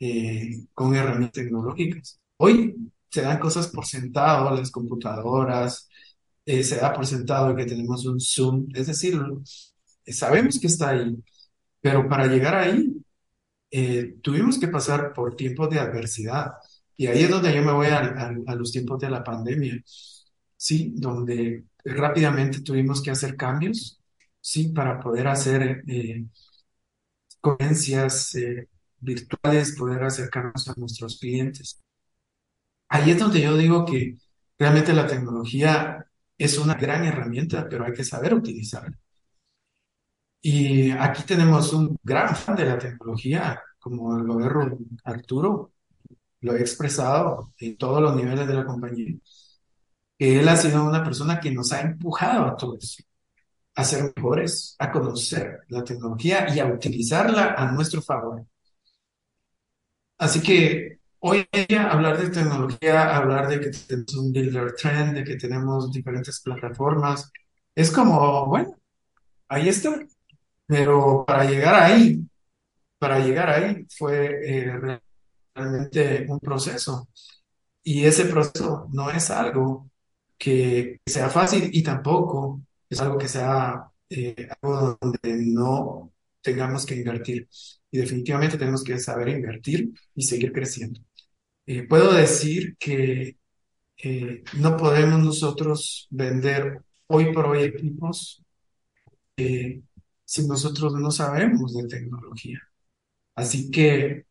[0.00, 2.20] eh, con herramientas tecnológicas.
[2.38, 2.76] Hoy
[3.10, 5.88] se dan cosas por sentado, las computadoras,
[6.46, 9.18] eh, se da por sentado que tenemos un Zoom, es decir,
[10.06, 11.16] sabemos que está ahí,
[11.80, 12.92] pero para llegar ahí
[13.70, 16.52] eh, tuvimos que pasar por tiempos de adversidad.
[17.00, 19.74] Y ahí es donde yo me voy a, a, a los tiempos de la pandemia,
[20.56, 20.92] ¿sí?
[20.96, 24.00] Donde rápidamente tuvimos que hacer cambios,
[24.40, 24.68] ¿sí?
[24.70, 26.24] Para poder hacer eh,
[27.40, 31.78] conferencias eh, virtuales, poder acercarnos a nuestros clientes.
[32.88, 34.16] Ahí es donde yo digo que
[34.58, 36.04] realmente la tecnología
[36.38, 38.98] es una gran herramienta, pero hay que saber utilizarla.
[40.42, 45.72] Y aquí tenemos un gran fan de la tecnología, como el gobierno Arturo,
[46.40, 49.14] lo he expresado en todos los niveles de la compañía,
[50.18, 52.98] que él ha sido una persona que nos ha empujado a todos
[53.74, 58.44] a ser mejores, a conocer la tecnología y a utilizarla a nuestro favor.
[60.18, 65.24] Así que hoy día hablar de tecnología, hablar de que tenemos un builder trend, de
[65.24, 67.30] que tenemos diferentes plataformas,
[67.74, 68.76] es como, bueno,
[69.48, 69.98] ahí está.
[70.66, 72.20] Pero para llegar ahí,
[72.98, 75.00] para llegar ahí fue eh,
[75.54, 77.08] realmente un proceso.
[77.82, 79.90] Y ese proceso no es algo
[80.38, 86.96] que sea fácil y tampoco es algo que sea eh, algo donde no tengamos que
[86.96, 87.48] invertir.
[87.90, 91.00] Y definitivamente tenemos que saber invertir y seguir creciendo.
[91.66, 93.38] Eh, puedo decir que
[93.98, 98.42] eh, no podemos nosotros vender hoy por hoy equipos
[100.24, 102.60] si nosotros no sabemos de tecnología.
[103.34, 104.26] Así que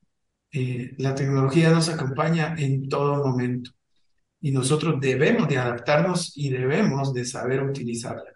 [0.51, 3.71] eh, la tecnología nos acompaña en todo momento
[4.41, 8.33] y nosotros debemos de adaptarnos y debemos de saber utilizarla.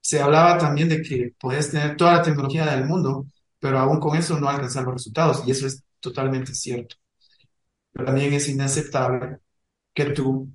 [0.00, 3.26] Se hablaba también de que puedes tener toda la tecnología del mundo,
[3.58, 6.96] pero aún con eso no alcanzar los resultados, y eso es totalmente cierto.
[7.92, 9.38] Pero también es inaceptable
[9.94, 10.48] que tú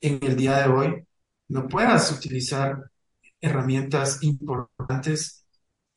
[0.00, 1.04] en el día de hoy
[1.48, 2.90] no puedas utilizar
[3.40, 5.46] herramientas importantes,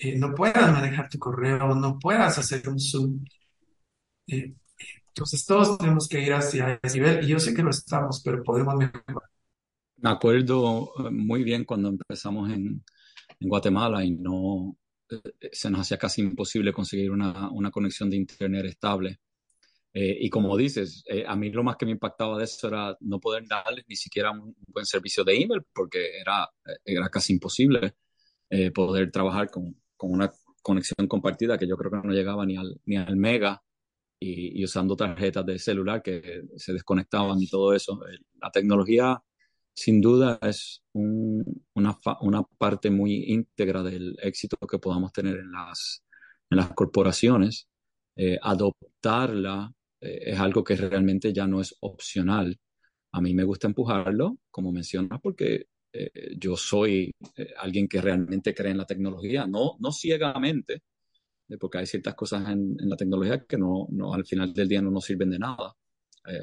[0.03, 3.23] eh, no puedas manejar tu correo, no puedas hacer un Zoom.
[4.27, 4.55] Eh,
[5.07, 8.41] entonces todos tenemos que ir hacia ese nivel, y yo sé que lo estamos, pero
[8.43, 9.29] podemos mejorar.
[9.97, 12.83] Me acuerdo eh, muy bien cuando empezamos en,
[13.39, 14.75] en Guatemala y no
[15.11, 19.19] eh, se nos hacía casi imposible conseguir una, una, conexión de internet estable.
[19.93, 22.97] Eh, y como dices, eh, a mí lo más que me impactaba de eso era
[23.01, 26.49] no poder darles ni siquiera un buen servicio de email porque era,
[26.85, 27.93] era casi imposible
[28.75, 30.31] poder trabajar con, con, una
[30.63, 33.61] conexión compartida que yo creo que no llegaba ni al, ni al mega
[34.19, 37.99] y, usando tarjetas de celular que se desconectaban y todo eso.
[38.41, 39.21] La tecnología
[39.73, 46.03] sin duda es una, una, parte muy íntegra del éxito que podamos tener en las,
[46.49, 47.67] en las corporaciones.
[48.15, 52.59] Eh, adoptarla eh, es algo que realmente ya no es opcional.
[53.13, 57.11] A mí me gusta empujarlo, como mencionas, porque eh, yo soy
[57.57, 60.83] alguien que realmente cree en la tecnología, no, no ciegamente,
[61.59, 64.81] porque hay ciertas cosas en, en la tecnología que no, no, al final del día
[64.81, 65.75] no nos sirven de nada.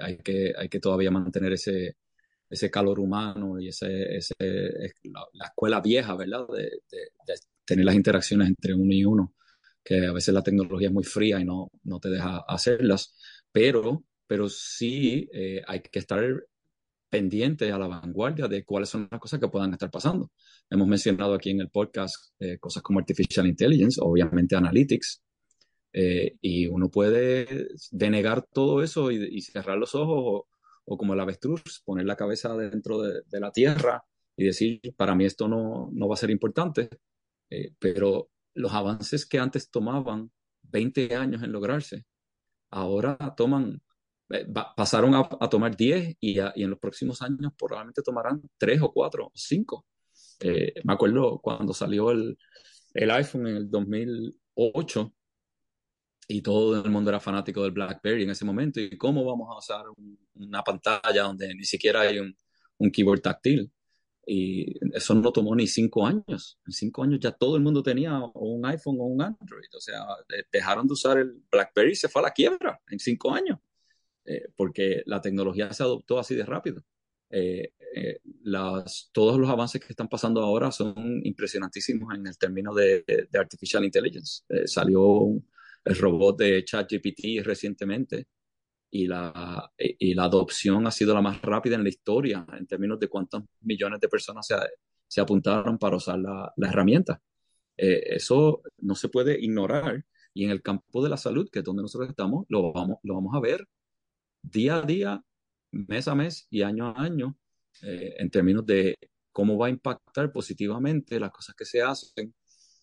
[0.02, 1.96] hay, que, hay que todavía mantener ese,
[2.50, 4.34] ese calor humano y ese, ese
[5.32, 6.46] la, escuela vieja, ¿verdad?
[6.48, 6.70] De,
[7.64, 9.34] tener las interacciones entre uno y uno,
[9.84, 13.14] que a veces la tecnología es muy fría y no, no te deja hacerlas,
[13.52, 16.24] pero, pero sí eh, hay que estar
[17.08, 20.30] pendiente a la vanguardia de cuáles son las cosas que puedan estar pasando.
[20.70, 25.22] Hemos mencionado aquí en el podcast eh, cosas como Artificial Intelligence, obviamente Analytics,
[25.92, 30.44] eh, y uno puede denegar todo eso y, cerrar los ojos
[30.84, 34.02] o como el avestruz, poner la cabeza dentro de, la tierra
[34.36, 36.88] y decir, para mí esto no, no va a ser importante,
[37.50, 40.30] eh, pero los avances que antes tomaban
[40.62, 42.04] 20 años en lograrse,
[42.70, 43.82] ahora toman,
[44.76, 49.26] pasaron a, tomar 10 y, y, en los próximos años probablemente tomarán 3 o 4
[49.26, 49.86] o 5.
[50.40, 52.38] Eh, me acuerdo cuando salió el,
[52.94, 55.12] el iPhone en el 2008,
[56.30, 58.80] y todo el mundo era fanático del BlackBerry en ese momento.
[58.80, 59.86] ¿Y cómo vamos a usar
[60.34, 62.36] una pantalla donde ni siquiera hay un,
[62.76, 63.72] un, keyboard táctil?
[64.26, 66.58] Y eso no tomó ni cinco años.
[66.66, 69.68] En cinco años ya todo el mundo tenía un iPhone o un Android.
[69.74, 70.04] O sea,
[70.52, 73.58] dejaron de usar el BlackBerry y se fue a la quiebra en cinco años.
[74.30, 76.82] Eh, porque la tecnología se adoptó así de rápido.
[77.30, 82.74] Eh, eh, las, todos los avances que están pasando ahora son impresionantísimos en el término
[82.74, 84.42] de, de Artificial Intelligence.
[84.66, 85.30] salió
[85.84, 88.26] el robot de ChatGPT recientemente
[88.90, 93.00] y la, y la adopción ha sido la más rápida en la historia en términos
[93.00, 94.56] de cuántos millones de personas se,
[95.06, 97.20] se apuntaron para usar la, la herramienta.
[97.78, 100.04] Eh, eso no se puede ignorar
[100.34, 103.14] y en el campo de la salud, que es donde nosotros estamos, lo vamos, lo
[103.14, 103.66] vamos a ver
[104.50, 105.22] día a día,
[105.72, 107.36] mes a mes y año a año
[107.82, 108.96] eh, en términos de
[109.32, 112.34] cómo va a impactar positivamente las cosas que se hacen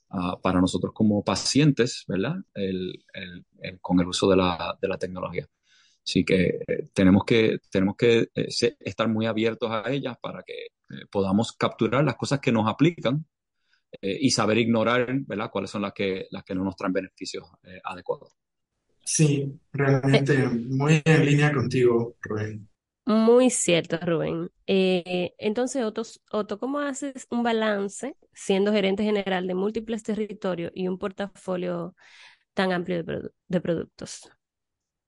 [0.10, 2.36] Ah, para nosotros como pacientes, ¿verdad?
[2.54, 5.48] El, el, con el uso de la, de la tecnología.
[6.06, 8.48] Así que eh, tenemos que, tenemos que eh,
[8.80, 13.26] estar muy abiertos a ellas para que eh, podamos capturar las cosas que nos aplican
[14.02, 15.50] y saber ignorar, ¿verdad?
[15.50, 17.48] Cuáles son las que, las que no nos traen beneficios
[17.82, 18.34] adecuados.
[19.06, 22.68] Sí, realmente muy en línea contigo, Rubén.
[23.06, 24.50] Muy cierto, Rubén.
[24.66, 25.84] Eh, entonces,
[26.32, 31.96] Otto, ¿cómo haces un balance siendo gerente general de múltiples territorios y un portafolio
[32.56, 34.28] tan amplio de, productos?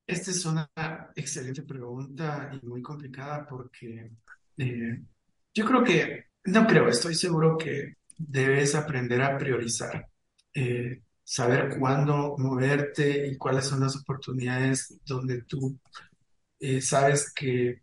[0.06, 0.70] Esta es una
[1.16, 4.12] excelente pregunta y muy complicada porque
[4.58, 5.02] eh,
[5.56, 10.08] yo creo que, no creo, estoy seguro que debes aprender a priorizar,
[10.54, 15.78] eh, saber cuándo moverte y cuáles son las oportunidades donde tú
[16.82, 17.82] sabes que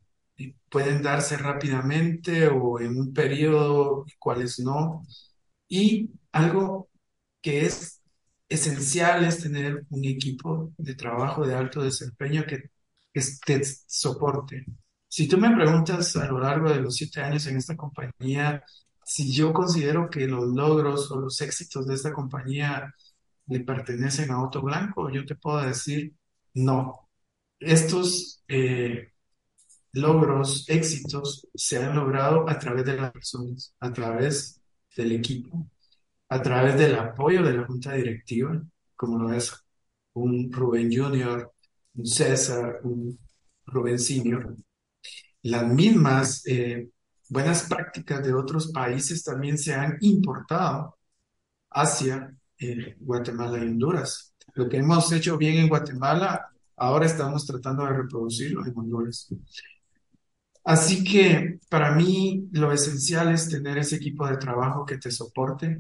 [0.70, 5.02] pueden darse rápidamente o en un periodo, cuáles no.
[5.68, 6.88] Y algo
[7.42, 8.02] que es
[8.48, 12.70] esencial es tener un equipo de trabajo de alto desempeño que,
[13.12, 14.64] que te soporte.
[15.08, 18.64] Si tú me preguntas a lo largo de los siete años en esta compañía,
[19.04, 22.92] si yo considero que los logros o los éxitos de esta compañía
[23.46, 26.14] le pertenecen a Otto Blanco, yo te puedo decir
[26.54, 27.08] no.
[27.58, 29.12] Estos eh,
[29.92, 34.60] logros, éxitos se han logrado a través de las personas, a través
[34.96, 35.68] del equipo,
[36.28, 38.62] a través del apoyo de la junta directiva,
[38.96, 39.52] como lo es
[40.14, 41.52] un Rubén Junior,
[41.94, 43.18] un César, un
[43.66, 44.56] Rubén Senior.
[45.42, 46.88] Las mismas eh,
[47.28, 50.96] buenas prácticas de otros países también se han importado
[51.70, 54.34] hacia eh, Guatemala y Honduras.
[54.54, 59.28] Lo que hemos hecho bien en Guatemala, ahora estamos tratando de reproducirlo en Honduras.
[60.64, 65.78] Así que para mí lo esencial es tener ese equipo de trabajo que te soporte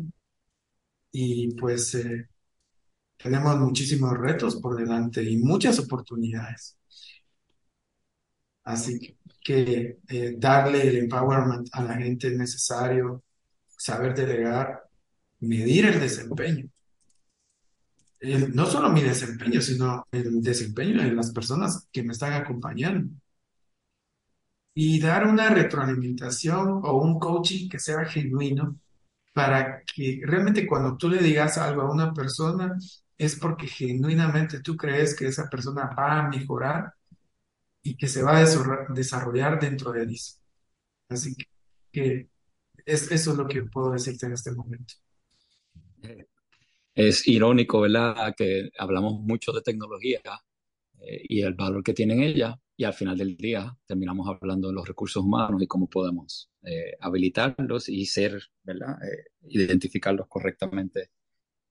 [1.12, 2.28] y pues eh,
[3.16, 6.76] tenemos muchísimos retos por delante y muchas oportunidades.
[8.64, 13.22] Así que eh, darle el empowerment a la gente es necesario,
[13.68, 14.84] saber delegar,
[15.40, 16.68] medir el desempeño.
[18.54, 23.10] no solo mi desempeño, sino el desempeño de las personas que me están acompañando.
[24.76, 28.76] Y dar una retroalimentación o un coaching que sea genuino
[29.32, 32.76] para que realmente cuando tú le digas algo a una persona
[33.18, 36.94] es porque genuinamente tú crees que esa persona va a mejorar
[37.82, 38.44] y que se va a
[38.94, 40.38] desarrollar dentro de eso.
[41.08, 41.36] Así
[41.92, 42.28] que
[42.86, 44.94] es, eso es lo que puedo decirte en este momento.
[46.94, 48.34] Es irónico, ¿verdad?
[48.36, 50.20] Que hablamos mucho de tecnología
[51.00, 54.74] eh, y el valor que tienen ella y al final del día terminamos hablando de
[54.74, 58.96] los recursos humanos y cómo podemos eh, habilitarlos y ser, ¿verdad?
[59.02, 61.10] Eh, identificarlos correctamente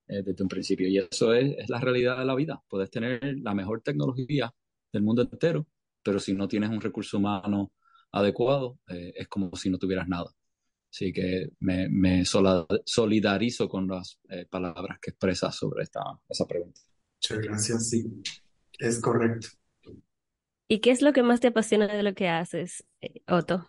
[0.06, 0.88] desde un principio.
[0.88, 2.62] Y eso es, es la realidad de la vida.
[2.68, 4.54] Puedes tener la mejor tecnología
[4.92, 5.66] del mundo entero,
[6.04, 7.72] pero si no tienes un recurso humano
[8.12, 10.30] adecuado, es como si no tuvieras nada.
[10.94, 16.82] Así que me, me solidarizo con las eh, palabras que expresas sobre esta, esa pregunta.
[17.16, 18.06] Muchas gracias, sí,
[18.78, 19.48] es correcto.
[20.68, 23.68] ¿Y qué es lo que más te apasiona de lo que haces, eh, Otto?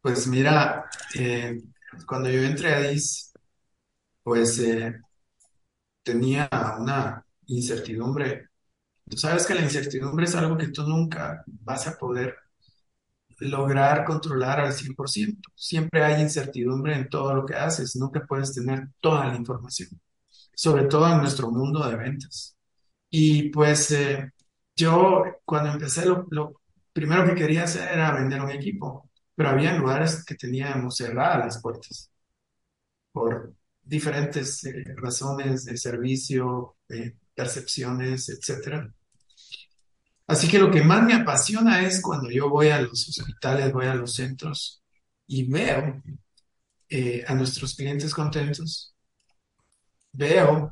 [0.00, 0.84] Pues mira,
[1.18, 1.60] eh,
[2.06, 3.32] cuando yo entré a DIS,
[4.22, 4.62] pues
[6.04, 6.48] tenía
[6.78, 8.50] una incertidumbre.
[9.10, 12.36] Tú sabes que la incertidumbre es algo que tú nunca vas a poder
[13.38, 15.50] lograr controlar al 100%.
[15.54, 19.88] Siempre hay incertidumbre en todo lo que haces, nunca puedes tener toda la información,
[20.54, 22.56] sobre todo en nuestro mundo de ventas.
[23.10, 24.32] Y pues eh,
[24.76, 26.26] yo cuando empecé lo,
[26.92, 31.62] primero que quería hacer era vender un equipo, pero había lugares que teníamos cerradas las
[31.62, 32.10] puertas
[33.12, 36.76] por diferentes eh, razones de servicio,
[37.34, 38.92] percepciones, etcétera.
[40.26, 43.86] Así que lo que más me apasiona es cuando yo voy a los hospitales, voy
[43.86, 44.82] a los centros
[45.26, 46.02] y veo
[46.88, 48.94] eh, a nuestros clientes contentos,
[50.12, 50.70] veo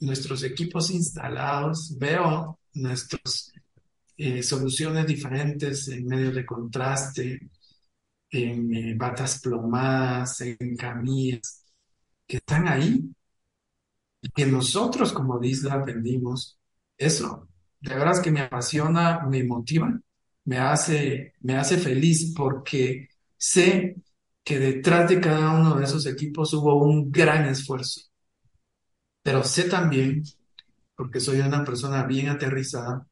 [0.00, 3.52] nuestros equipos instalados, veo nuestras
[4.16, 7.50] eh, soluciones diferentes en medio de contraste,
[8.30, 11.64] en eh, batas plomadas, en camillas,
[12.26, 13.00] que están ahí.
[14.22, 16.58] Y que nosotros como Disla vendimos
[16.96, 17.48] eso
[17.84, 19.92] de veras que me apasiona, me motiva,
[20.44, 23.96] me hace, me hace feliz porque sé
[24.42, 28.00] que detrás de cada uno de esos equipos hubo un gran esfuerzo.
[29.22, 30.22] Pero sé también,
[30.96, 33.06] porque soy una persona bien aterrizada,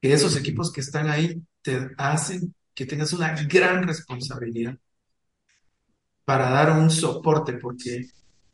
[0.00, 4.78] que esos equipos que están ahí te hacen que tengas una gran responsabilidad
[6.24, 8.06] para dar un soporte, porque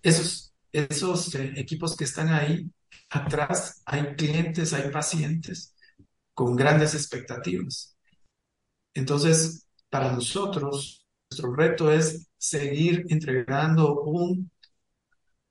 [0.02, 2.70] esos, esos eh, equipos que están ahí
[3.14, 5.74] atrás hay clientes, hay pacientes
[6.34, 7.96] con grandes expectativas.
[8.94, 14.50] Entonces, para nosotros, nuestro reto es seguir entregando un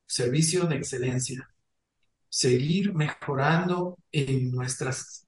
[0.05, 1.49] servicio de excelencia,
[2.30, 5.28] seguir mejorando en nuestras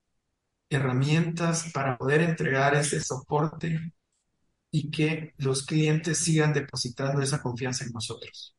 [0.70, 3.94] herramientas para poder entregar ese soporte
[4.72, 8.56] y que los clientes sigan depositando esa confianza en nosotros.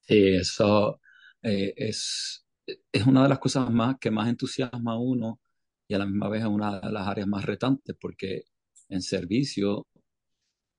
[0.00, 1.00] Sí, eso
[1.42, 5.40] eh, es es una de las cosas más que más entusiasma a uno
[5.88, 8.44] y a la misma vez es una de las áreas más retantes porque
[8.88, 9.86] en servicio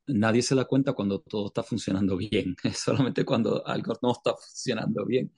[0.07, 4.35] nadie se da cuenta cuando todo está funcionando bien, es solamente cuando algo no está
[4.35, 5.31] funcionando bien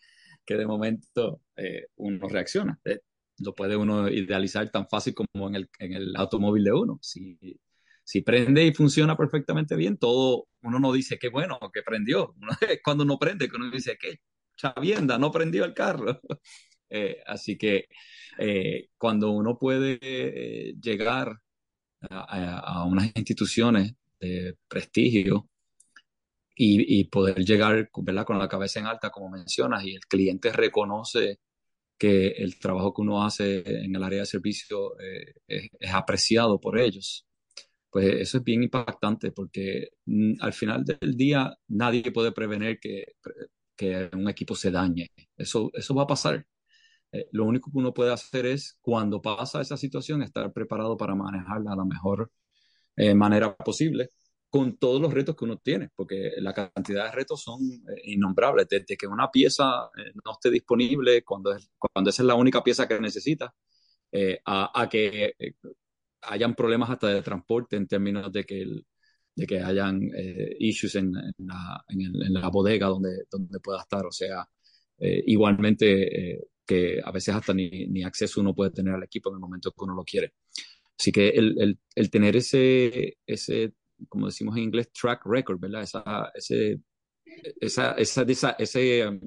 [0.45, 2.79] que de momento eh, uno reacciona.
[2.85, 2.99] Eh,
[3.39, 6.99] lo puede uno idealizar tan fácil como en el, en el automóvil de uno.
[7.01, 7.59] Si,
[8.03, 12.35] si prende y funciona perfectamente bien, todo uno no dice qué bueno, que prendió.
[12.69, 14.19] es cuando no prende que uno dice qué
[14.56, 16.20] chavienda, no prendió el carro.
[16.88, 17.88] Eh, así que
[18.38, 21.36] eh, cuando uno puede eh, llegar
[22.10, 25.49] a, unas instituciones de prestigio
[26.56, 28.26] y, poder llegar ¿verdad?
[28.26, 31.39] con la cabeza en alta, como mencionas, y el cliente reconoce
[31.97, 34.95] que el trabajo que uno hace en el área de servicio
[35.47, 37.26] es, apreciado por ellos,
[37.89, 43.16] pues eso es bien impactante porque mm, al final del día nadie puede prevenir que
[43.76, 45.11] que un equipo se dañe.
[45.38, 46.45] Eso, eso va a pasar.
[47.11, 51.15] Eh, lo único que uno puede hacer es, cuando pasa esa situación, estar preparado para
[51.15, 52.32] manejarla de la mejor
[52.95, 54.09] eh, manera posible,
[54.49, 58.67] con todos los retos que uno tiene, porque la cantidad de retos son eh, innombrables,
[58.69, 59.89] desde que una pieza
[60.23, 63.53] no esté disponible cuando, es, cuando esa es la única pieza que necesita,
[64.45, 65.34] a, a, que
[66.21, 68.86] hayan problemas hasta de transporte en términos de que el,
[69.36, 74.05] de que hayan eh, issues en, la, en, la, bodega donde, donde pueda estar.
[74.05, 74.47] O sea,
[74.97, 79.29] eh, igualmente eh, que a veces hasta ni, ni, acceso uno puede tener al equipo
[79.29, 80.33] en el momento que uno lo quiere.
[80.97, 83.73] Así que el, el, el tener ese, ese,
[84.07, 85.83] como decimos en inglés, track record, ¿verdad?
[85.83, 86.79] Esa, ese,
[87.59, 89.19] esa, esa, esa ese um,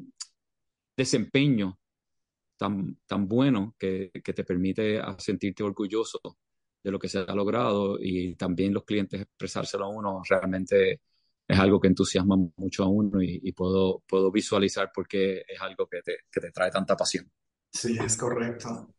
[0.96, 1.78] desempeño
[2.56, 6.38] tan, tan bueno que, que te permite sentirte orgulloso
[6.82, 11.00] de lo que se ha logrado y también los clientes expresárselo a uno realmente
[11.46, 15.86] es algo que entusiasma mucho a uno y, puedo, puedo visualizar por qué es algo
[15.86, 17.30] que te, que te trae tanta pasión.
[17.72, 18.94] Sí, es correcto.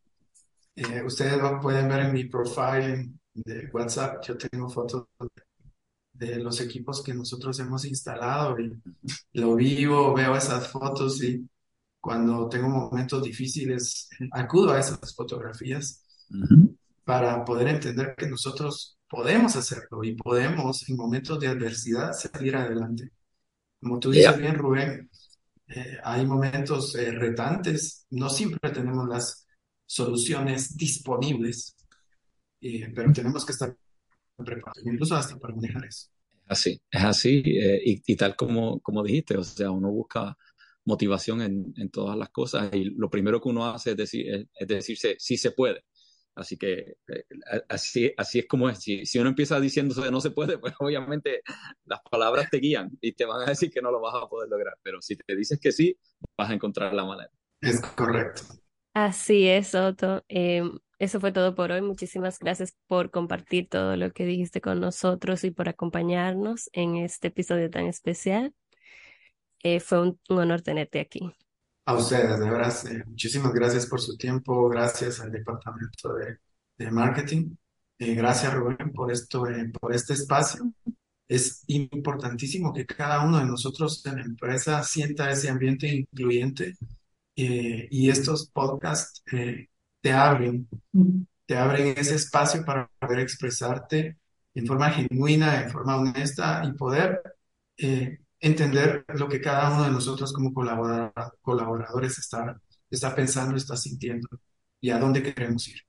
[0.75, 5.05] Eh, ustedes pueden ver en mi profile de WhatsApp, yo tengo fotos
[6.11, 8.71] de los equipos que nosotros hemos instalado y
[9.33, 11.47] lo vivo, veo esas fotos y
[11.99, 16.03] cuando tengo momentos difíciles acudo a esas fotografías
[17.09, 23.09] para poder entender que nosotros podemos hacerlo y podemos en momentos de adversidad salir adelante.
[23.81, 25.09] Como tú dices bien, Rubén,
[25.69, 29.47] eh, hay momentos eh, retantes, no siempre tenemos las
[29.87, 31.75] soluciones disponibles,
[32.61, 33.75] eh, pero tenemos que estar
[34.37, 36.09] preparados, incluso hasta para manejar eso.
[36.45, 40.37] Así, es así, y, y, tal como, como dijiste, o sea, uno busca
[40.85, 44.67] motivación en, en, todas las cosas y lo primero que uno hace es, decir, es
[44.67, 45.85] decirse, sí se puede.
[46.39, 47.25] Así que eh,
[47.67, 48.79] así, así es como es.
[48.79, 51.41] Si, si uno empieza diciendo que no se puede, pues obviamente
[51.85, 54.49] las palabras te guían y te van a decir que no lo vas a poder
[54.49, 54.75] lograr.
[54.81, 55.97] Pero si te dices que sí,
[56.37, 57.31] vas a encontrar la manera.
[57.61, 58.41] Es correcto.
[58.93, 60.23] Así es, Otto.
[60.29, 61.81] Em, eso fue todo por hoy.
[61.81, 67.27] Muchísimas gracias por compartir todo lo que dijiste con nosotros y por acompañarnos en este
[67.27, 68.53] episodio tan especial.
[69.63, 71.33] Eh, fue un honor tenerte aquí.
[71.89, 76.37] A ustedes, de verdad, eh, muchísimas gracias por su tiempo, gracias al departamento de,
[76.77, 77.55] de marketing,
[77.97, 80.71] eh, gracias Rubén por esto, eh, por este espacio.
[81.27, 86.75] Es importantísimo que cada uno de nosotros en la empresa sienta ese ambiente incluyente
[87.35, 90.67] y estos podcasts te abren,
[91.47, 94.19] te abren ese espacio para poder expresarte
[94.53, 97.19] en forma genuina, en forma honesta y poder
[98.39, 102.59] entender lo que cada uno de nosotros como colaboradores está,
[102.89, 104.27] está pensando, está sintiendo
[104.81, 105.81] y a dónde queremos ir.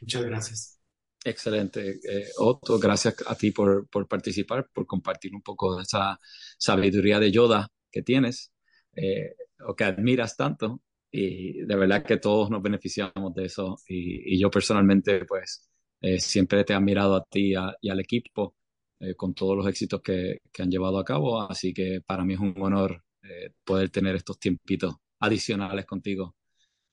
[0.00, 0.78] Muchas gracias.
[1.24, 2.00] Excelente.
[2.08, 6.18] Eh, Otto, gracias a ti por, por, participar, por compartir un poco de esa
[6.58, 8.52] sabiduría de Yoda que tienes
[8.96, 9.34] eh,
[9.66, 10.80] o que admiras tanto.
[11.10, 13.76] Y de verdad que todos nos beneficiamos de eso.
[13.86, 15.68] Y, yo personalmente, pues,
[16.00, 18.56] eh, siempre te he admirado a ti y al equipo
[19.02, 21.42] eh, con todos los éxitos que, que, han llevado a cabo.
[21.42, 26.36] Así que para mí es un honor eh, poder tener estos tiempitos adicionales contigo,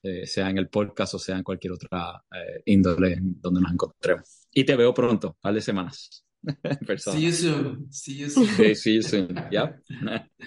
[0.02, 2.20] eh, sea en el podcast o sea en cualquier otra
[2.64, 4.48] índole donde nos encontremos.
[4.52, 6.24] Y te veo pronto, a de semanas.
[6.98, 7.92] See you soon.
[7.92, 8.74] See you soon.
[8.74, 9.34] see you soon.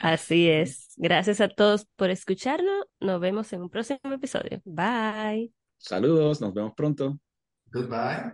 [0.01, 0.93] Así es.
[0.97, 2.87] Gracias a todos por escucharnos.
[2.99, 4.61] Nos vemos en un próximo episodio.
[4.65, 5.53] Bye.
[5.77, 7.19] Saludos, nos vemos pronto.
[7.71, 8.33] Goodbye.